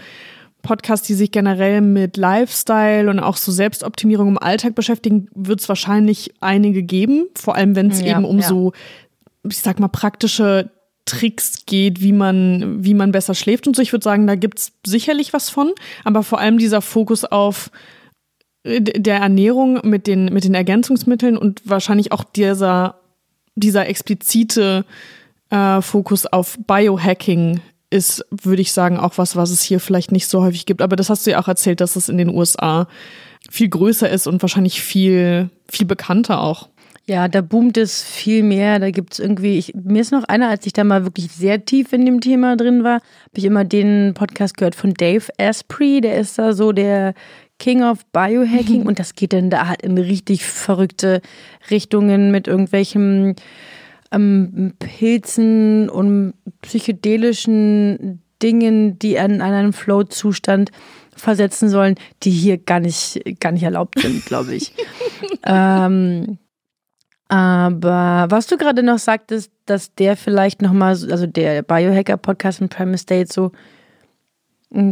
Podcasts, 0.62 1.06
die 1.06 1.14
sich 1.14 1.30
generell 1.30 1.80
mit 1.80 2.16
Lifestyle 2.16 3.10
und 3.10 3.20
auch 3.20 3.36
so 3.36 3.52
Selbstoptimierung 3.52 4.28
im 4.28 4.38
Alltag 4.38 4.74
beschäftigen, 4.74 5.28
wird 5.34 5.60
es 5.60 5.68
wahrscheinlich 5.68 6.32
einige 6.40 6.82
geben. 6.82 7.26
Vor 7.34 7.54
allem, 7.54 7.76
wenn 7.76 7.90
es 7.90 8.00
Ja, 8.00 8.16
eben 8.16 8.24
um 8.24 8.38
ja. 8.38 8.48
so, 8.48 8.72
ich 9.48 9.58
sag 9.58 9.78
mal, 9.78 9.88
praktische 9.88 10.70
Tricks 11.04 11.66
geht, 11.66 12.00
wie 12.00 12.12
man, 12.12 12.82
wie 12.84 12.94
man 12.94 13.12
besser 13.12 13.34
schläft 13.34 13.66
und 13.66 13.76
so. 13.76 13.82
Ich 13.82 13.92
würde 13.92 14.04
sagen, 14.04 14.26
da 14.26 14.36
gibt's 14.36 14.72
sicherlich 14.86 15.32
was 15.32 15.50
von, 15.50 15.72
aber 16.02 16.22
vor 16.22 16.38
allem 16.38 16.58
dieser 16.58 16.80
Fokus 16.80 17.24
auf 17.24 17.70
äh, 18.62 18.80
der 18.80 19.16
Ernährung 19.16 19.80
mit 19.84 20.06
den, 20.06 20.26
mit 20.26 20.44
den 20.44 20.54
Ergänzungsmitteln 20.54 21.36
und 21.36 21.62
wahrscheinlich 21.64 22.12
auch 22.12 22.24
dieser, 22.24 23.00
dieser 23.54 23.86
explizite 23.88 24.84
äh, 25.50 25.82
Fokus 25.82 26.26
auf 26.26 26.58
Biohacking 26.66 27.60
ist, 27.90 28.24
würde 28.30 28.62
ich 28.62 28.72
sagen, 28.72 28.98
auch 28.98 29.18
was, 29.18 29.36
was 29.36 29.50
es 29.50 29.62
hier 29.62 29.78
vielleicht 29.80 30.10
nicht 30.10 30.26
so 30.26 30.42
häufig 30.42 30.66
gibt. 30.66 30.82
Aber 30.82 30.96
das 30.96 31.10
hast 31.10 31.26
du 31.26 31.30
ja 31.30 31.40
auch 31.40 31.48
erzählt, 31.48 31.80
dass 31.80 31.96
es 31.96 32.08
in 32.08 32.18
den 32.18 32.28
USA 32.28 32.88
viel 33.50 33.68
größer 33.68 34.08
ist 34.08 34.26
und 34.26 34.42
wahrscheinlich 34.42 34.82
viel, 34.82 35.50
viel 35.70 35.86
bekannter 35.86 36.40
auch. 36.40 36.70
Ja, 37.06 37.28
da 37.28 37.42
boomt 37.42 37.76
es 37.76 38.02
viel 38.02 38.42
mehr. 38.42 38.78
Da 38.78 38.90
gibt 38.90 39.14
es 39.14 39.18
irgendwie, 39.18 39.58
ich, 39.58 39.74
mir 39.74 40.00
ist 40.00 40.12
noch 40.12 40.24
einer, 40.24 40.48
als 40.48 40.64
ich 40.64 40.72
da 40.72 40.84
mal 40.84 41.04
wirklich 41.04 41.30
sehr 41.30 41.64
tief 41.64 41.92
in 41.92 42.06
dem 42.06 42.20
Thema 42.20 42.56
drin 42.56 42.82
war, 42.82 42.94
habe 42.94 43.36
ich 43.36 43.44
immer 43.44 43.64
den 43.64 44.14
Podcast 44.14 44.56
gehört 44.56 44.74
von 44.74 44.94
Dave 44.94 45.26
Asprey. 45.36 46.00
Der 46.00 46.16
ist 46.16 46.38
da 46.38 46.54
so 46.54 46.72
der 46.72 47.12
King 47.58 47.82
of 47.82 48.06
Biohacking 48.06 48.86
und 48.86 48.98
das 48.98 49.14
geht 49.14 49.34
dann 49.34 49.50
da 49.50 49.68
halt 49.68 49.82
in 49.82 49.98
richtig 49.98 50.44
verrückte 50.44 51.20
Richtungen 51.70 52.30
mit 52.30 52.48
irgendwelchen 52.48 53.36
ähm, 54.10 54.72
Pilzen 54.78 55.90
und 55.90 56.34
psychedelischen 56.62 58.22
Dingen, 58.42 58.98
die 58.98 59.18
an, 59.18 59.42
an 59.42 59.52
einen 59.52 59.72
Flow-Zustand 59.74 60.70
versetzen 61.16 61.68
sollen, 61.68 61.96
die 62.22 62.30
hier 62.30 62.56
gar 62.58 62.80
nicht, 62.80 63.20
gar 63.40 63.52
nicht 63.52 63.62
erlaubt 63.62 64.00
sind, 64.00 64.24
glaube 64.24 64.54
ich. 64.54 64.72
ähm, 65.46 66.38
aber 67.28 68.26
was 68.28 68.46
du 68.46 68.56
gerade 68.56 68.82
noch 68.82 68.98
sagtest, 68.98 69.50
dass 69.66 69.94
der 69.94 70.16
vielleicht 70.16 70.62
nochmal, 70.62 70.90
also 70.90 71.26
der 71.26 71.62
Biohacker-Podcast 71.62 72.60
in 72.60 72.68
Prime 72.68 72.98
State 72.98 73.32
so 73.32 73.52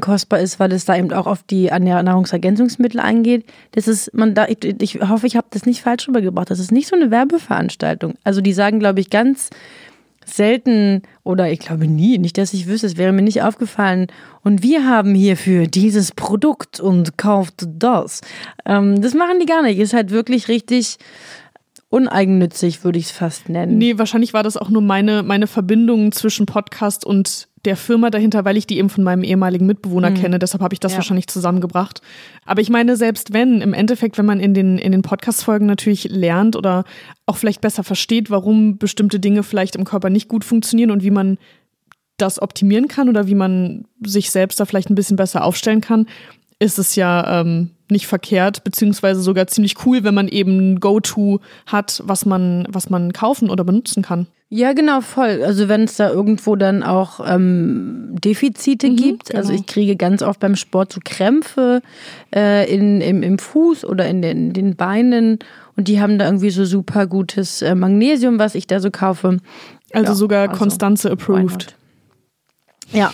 kostbar 0.01 0.40
ist, 0.40 0.61
weil 0.61 0.73
es 0.73 0.85
da 0.85 0.97
eben 0.97 1.12
auch 1.12 1.27
auf 1.27 1.42
die 1.42 1.66
Nahrungsergänzungsmittel 1.66 3.01
eingeht. 3.01 3.45
Das 3.73 3.88
ist, 3.88 4.14
man 4.14 4.35
da, 4.35 4.47
ich, 4.47 4.64
ich 4.81 5.01
hoffe, 5.01 5.27
ich 5.27 5.37
habe 5.37 5.49
das 5.51 5.66
nicht 5.66 5.83
falsch 5.83 6.07
rübergebracht. 6.07 6.51
Das 6.51 6.61
ist 6.61 6.71
nicht 6.71 6.87
so 6.88 6.95
eine 6.95 7.11
Werbeveranstaltung. 7.11 8.14
Also 8.23 8.40
die 8.40 8.53
sagen, 8.53 8.79
glaube 8.79 9.01
ich, 9.01 9.11
ganz 9.11 9.51
selten 10.25 11.03
oder 11.25 11.51
ich 11.51 11.59
glaube 11.59 11.88
nie, 11.88 12.18
nicht, 12.18 12.38
dass 12.38 12.55
ich 12.55 12.68
wüsste, 12.68 12.87
es 12.87 12.97
wäre 12.97 13.12
mir 13.12 13.23
nicht 13.23 13.42
aufgefallen. 13.42 14.07
Und 14.42 14.62
wir 14.62 14.88
haben 14.88 15.14
hierfür 15.14 15.66
dieses 15.66 16.12
Produkt 16.12 16.79
und 16.79 17.18
kauft 17.18 17.66
das. 17.66 18.21
Ähm, 18.64 19.01
das 19.03 19.14
machen 19.14 19.40
die 19.40 19.47
gar 19.47 19.62
nicht. 19.62 19.81
Ist 19.81 19.95
halt 19.95 20.11
wirklich 20.11 20.47
richtig 20.47 20.99
uneigennützig, 21.92 22.85
würde 22.85 22.98
ich 22.98 23.07
es 23.07 23.11
fast 23.11 23.48
nennen. 23.50 23.76
Nee, 23.76 23.98
wahrscheinlich 23.98 24.33
war 24.33 24.42
das 24.42 24.57
auch 24.57 24.70
nur 24.70 24.81
meine, 24.81 25.22
meine 25.22 25.46
Verbindung 25.46 26.11
zwischen 26.12 26.46
Podcast 26.46 27.05
und 27.05 27.48
der 27.66 27.76
Firma 27.76 28.11
dahinter, 28.11 28.44
weil 28.44 28.57
ich 28.57 28.66
die 28.66 28.78
eben 28.78 28.88
von 28.88 29.05
meinem 29.05 29.22
ehemaligen 29.22 29.66
Mitbewohner 29.66 30.11
mhm. 30.11 30.14
kenne. 30.14 30.38
Deshalb 30.38 30.62
habe 30.62 30.72
ich 30.72 30.81
das 30.81 30.92
ja. 30.92 30.98
wahrscheinlich 30.98 31.28
zusammengebracht. 31.28 32.00
Aber 32.46 32.62
ich 32.62 32.70
meine, 32.70 32.96
selbst 32.96 33.35
wenn, 33.35 33.61
im 33.61 33.74
Endeffekt, 33.74 34.16
wenn 34.18 34.24
man 34.24 34.40
in 34.40 34.55
den, 34.55 34.78
in 34.78 34.90
den 34.90 35.02
Podcast-Folgen 35.02 35.66
natürlich 35.66 36.05
lernt 36.05 36.57
oder 36.57 36.85
auch 37.26 37.37
vielleicht 37.37 37.61
besser 37.61 37.85
versteht, 37.85 38.31
warum 38.31 38.78
bestimmte 38.78 39.20
Dinge 39.20 39.42
vielleicht 39.42 39.76
im 39.76 39.85
Körper 39.85 40.11
nicht 40.11 40.28
gut 40.28 40.44
funktionieren 40.44 40.90
und 40.90 41.02
wie 41.05 41.11
man 41.11 41.38
das 42.16 42.40
optimieren 42.40 42.88
kann 42.88 43.11
oder 43.11 43.26
wie 43.26 43.35
man 43.35 43.85
sich 44.05 44.31
selbst 44.31 44.59
da 44.59 44.64
vielleicht 44.64 44.90
ein 44.90 44.94
bisschen 44.96 45.16
besser 45.16 45.44
aufstellen 45.44 45.83
kann, 45.83 46.07
ist 46.59 46.78
es 46.78 46.96
ja 46.96 47.40
ähm, 47.40 47.70
nicht 47.92 48.07
verkehrt, 48.07 48.64
beziehungsweise 48.64 49.20
sogar 49.20 49.46
ziemlich 49.46 49.87
cool, 49.87 50.02
wenn 50.05 50.14
man 50.14 50.28
eben 50.28 50.72
ein 50.72 50.81
Go-To 50.81 51.40
hat, 51.66 52.02
was 52.05 52.26
man, 52.26 52.66
was 52.68 52.90
man 52.90 53.12
kaufen 53.12 53.50
oder 53.50 53.64
benutzen 53.64 54.02
kann. 54.02 54.26
Ja, 54.55 54.74
genau, 54.74 55.00
voll. 55.00 55.42
Also 55.42 55.68
wenn 55.68 55.85
es 55.85 55.96
da 55.96 56.11
irgendwo 56.11 56.57
dann 56.57 56.83
auch 56.83 57.20
ähm, 57.26 58.14
Defizite 58.22 58.90
mhm, 58.90 58.96
gibt. 58.96 59.26
Genau. 59.31 59.38
Also 59.38 59.55
ich 59.55 59.64
kriege 59.64 59.96
ganz 59.96 60.22
oft 60.22 60.40
beim 60.40 60.57
Sport 60.57 60.92
so 60.92 61.00
Krämpfe 61.02 61.81
äh, 62.35 62.70
in, 62.70 63.00
im, 63.00 63.22
im 63.22 63.38
Fuß 63.38 63.87
oder 63.87 64.07
in 64.09 64.20
den, 64.20 64.52
den 64.52 64.76
Beinen 64.76 65.38
und 65.74 65.88
die 65.88 66.02
haben 66.02 66.18
da 66.18 66.26
irgendwie 66.26 66.50
so 66.50 66.66
super 66.66 67.07
gutes 67.07 67.62
äh, 67.62 67.74
Magnesium, 67.74 68.38
was 68.38 68.55
ich 68.55 68.66
da 68.66 68.81
so 68.81 68.90
kaufe. 68.90 69.38
Also 69.90 70.12
ja, 70.12 70.14
sogar 70.14 70.48
also, 70.48 70.59
Konstanze 70.59 71.11
approved. 71.11 71.74
Ja, 72.92 73.11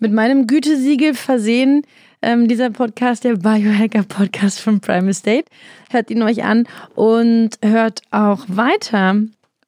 mit 0.00 0.12
meinem 0.12 0.46
Gütesiegel 0.46 1.12
versehen 1.12 1.82
ähm, 2.24 2.48
dieser 2.48 2.70
Podcast, 2.70 3.24
der 3.24 3.36
Biohacker 3.36 4.02
Podcast 4.02 4.60
von 4.60 4.80
Prime 4.80 5.10
Estate. 5.10 5.44
Hört 5.90 6.10
ihn 6.10 6.22
euch 6.22 6.42
an 6.42 6.66
und 6.94 7.50
hört 7.62 8.00
auch 8.10 8.44
weiter 8.48 9.16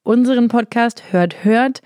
unseren 0.03 0.49
Podcast. 0.49 1.05
Hört, 1.13 1.45
hört. 1.45 1.83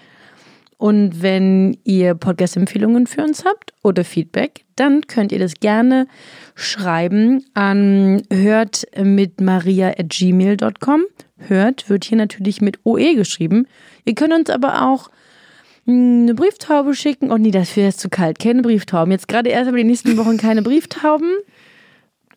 Und 0.79 1.23
wenn 1.23 1.77
ihr 1.85 2.15
Podcast-Empfehlungen 2.15 3.07
für 3.07 3.23
uns 3.23 3.45
habt 3.45 3.75
oder 3.83 4.05
Feedback, 4.05 4.65
dann 4.77 5.07
könnt 5.07 5.33
ihr 5.33 5.39
das 5.39 5.55
gerne 5.55 6.07
schreiben 6.55 7.45
an 7.53 8.23
hört 8.33 8.87
mit 8.97 9.41
maria 9.41 9.89
at 9.89 10.09
gmail.com. 10.09 11.03
Hört 11.37 11.91
wird 11.91 12.05
hier 12.05 12.17
natürlich 12.17 12.61
mit 12.61 12.79
OE 12.85 13.15
geschrieben. 13.15 13.67
Ihr 14.05 14.15
könnt 14.15 14.33
uns 14.33 14.49
aber 14.49 14.89
auch 14.89 15.11
eine 15.91 16.35
Brieftaube 16.35 16.95
schicken. 16.95 17.31
Oh 17.31 17.39
nee, 17.39 17.51
das 17.51 17.77
wäre 17.77 17.93
zu 17.93 18.09
kalt. 18.09 18.39
Keine 18.39 18.63
Brieftauben. 18.63 19.13
Jetzt 19.13 19.29
gerade 19.29 19.51
erst 19.51 19.69
aber 19.69 19.79
die 19.79 19.85
nächsten 19.85 20.17
Wochen 20.17 20.37
keine 20.37 20.63
Brieftauben. 20.63 21.31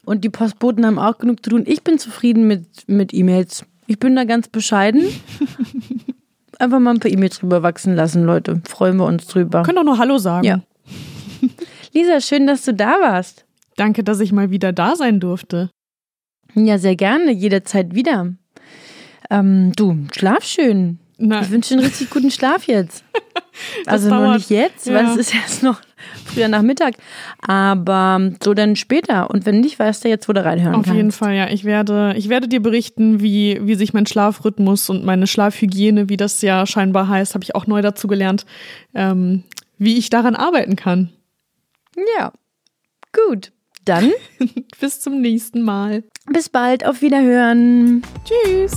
Und 0.06 0.24
die 0.24 0.30
Postboten 0.30 0.86
haben 0.86 1.00
auch 1.00 1.18
genug 1.18 1.44
zu 1.44 1.52
tun. 1.52 1.64
Ich 1.66 1.84
bin 1.84 1.98
zufrieden 1.98 2.48
mit, 2.48 2.68
mit 2.88 3.14
E-Mails. 3.14 3.66
Ich 3.88 4.00
bin 4.00 4.16
da 4.16 4.26
ganz 4.26 4.48
bescheiden. 4.48 5.04
Einfach 6.60 6.80
mal 6.80 6.92
ein 6.92 7.00
paar 7.00 7.12
E-Mails 7.12 7.40
drüber 7.40 7.64
wachsen 7.64 7.96
lassen, 7.96 8.24
Leute. 8.26 8.62
Freuen 8.68 8.98
wir 8.98 9.06
uns 9.06 9.28
drüber. 9.28 9.64
Können 9.64 9.78
doch 9.78 9.84
nur 9.84 9.98
Hallo 9.98 10.18
sagen. 10.18 10.46
Ja. 10.46 10.60
Lisa, 11.94 12.22
schön, 12.22 12.48
dass 12.48 12.64
du 12.64 12.74
da 12.74 12.98
warst. 13.02 13.46
Danke, 13.76 14.04
dass 14.04 14.20
ich 14.20 14.32
mal 14.32 14.52
wieder 14.52 14.72
da 14.72 14.96
sein 14.96 15.20
durfte. 15.20 15.70
Ja, 16.56 16.78
sehr 16.78 16.96
gerne. 16.96 17.32
Jederzeit 17.32 17.96
wieder. 17.96 18.34
Ähm, 19.30 19.72
du, 19.76 19.98
schlaf 20.12 20.44
schön. 20.44 21.00
Na. 21.18 21.42
Ich 21.42 21.52
wünsche 21.52 21.70
dir 21.70 21.80
einen 21.80 21.86
richtig 21.86 22.10
guten 22.10 22.32
Schlaf 22.32 22.66
jetzt. 22.66 23.04
also 23.86 24.10
dauert. 24.10 24.24
noch 24.24 24.34
nicht 24.36 24.50
jetzt, 24.50 24.88
ja. 24.88 24.96
weil 24.96 25.06
es 25.06 25.18
ist 25.18 25.36
erst 25.42 25.64
noch 25.64 25.82
früher 26.26 26.48
Nachmittag. 26.48 26.96
Aber 27.40 28.32
so 28.44 28.54
dann 28.54 28.76
später. 28.76 29.30
Und 29.30 29.46
wenn 29.46 29.60
nicht, 29.60 29.80
weißt 29.80 30.04
du 30.04 30.10
jetzt, 30.10 30.28
wo 30.28 30.34
du 30.34 30.44
reinhören 30.44 30.76
Auf 30.76 30.84
kannst. 30.84 30.98
jeden 30.98 31.12
Fall, 31.12 31.36
ja. 31.36 31.50
Ich 31.50 31.64
werde, 31.64 32.14
ich 32.18 32.30
werde 32.30 32.48
dir 32.48 32.62
berichten, 32.62 33.22
wie, 33.22 33.60
wie 33.62 33.76
sich 33.76 33.94
mein 33.94 34.06
Schlafrhythmus 34.06 34.90
und 34.90 35.06
meine 35.06 35.28
Schlafhygiene, 35.28 36.10
wie 36.10 36.18
das 36.18 36.42
ja 36.42 36.66
scheinbar 36.66 37.08
heißt, 37.08 37.36
habe 37.36 37.44
ich 37.44 37.56
auch 37.56 37.68
neu 37.68 37.82
dazu 37.82 38.08
gelernt, 38.08 38.46
ähm, 38.94 39.44
wie 39.78 39.98
ich 39.98 40.10
daran 40.10 40.36
arbeiten 40.36 40.76
kann. 40.76 41.10
Ja, 42.18 42.34
gut. 43.12 43.52
Dann 43.86 44.12
bis 44.80 45.02
zum 45.02 45.22
nächsten 45.22 45.62
Mal. 45.62 46.04
Bis 46.32 46.50
bald, 46.50 46.86
auf 46.86 47.02
Wiederhören. 47.02 48.02
Tschüss. 48.24 48.74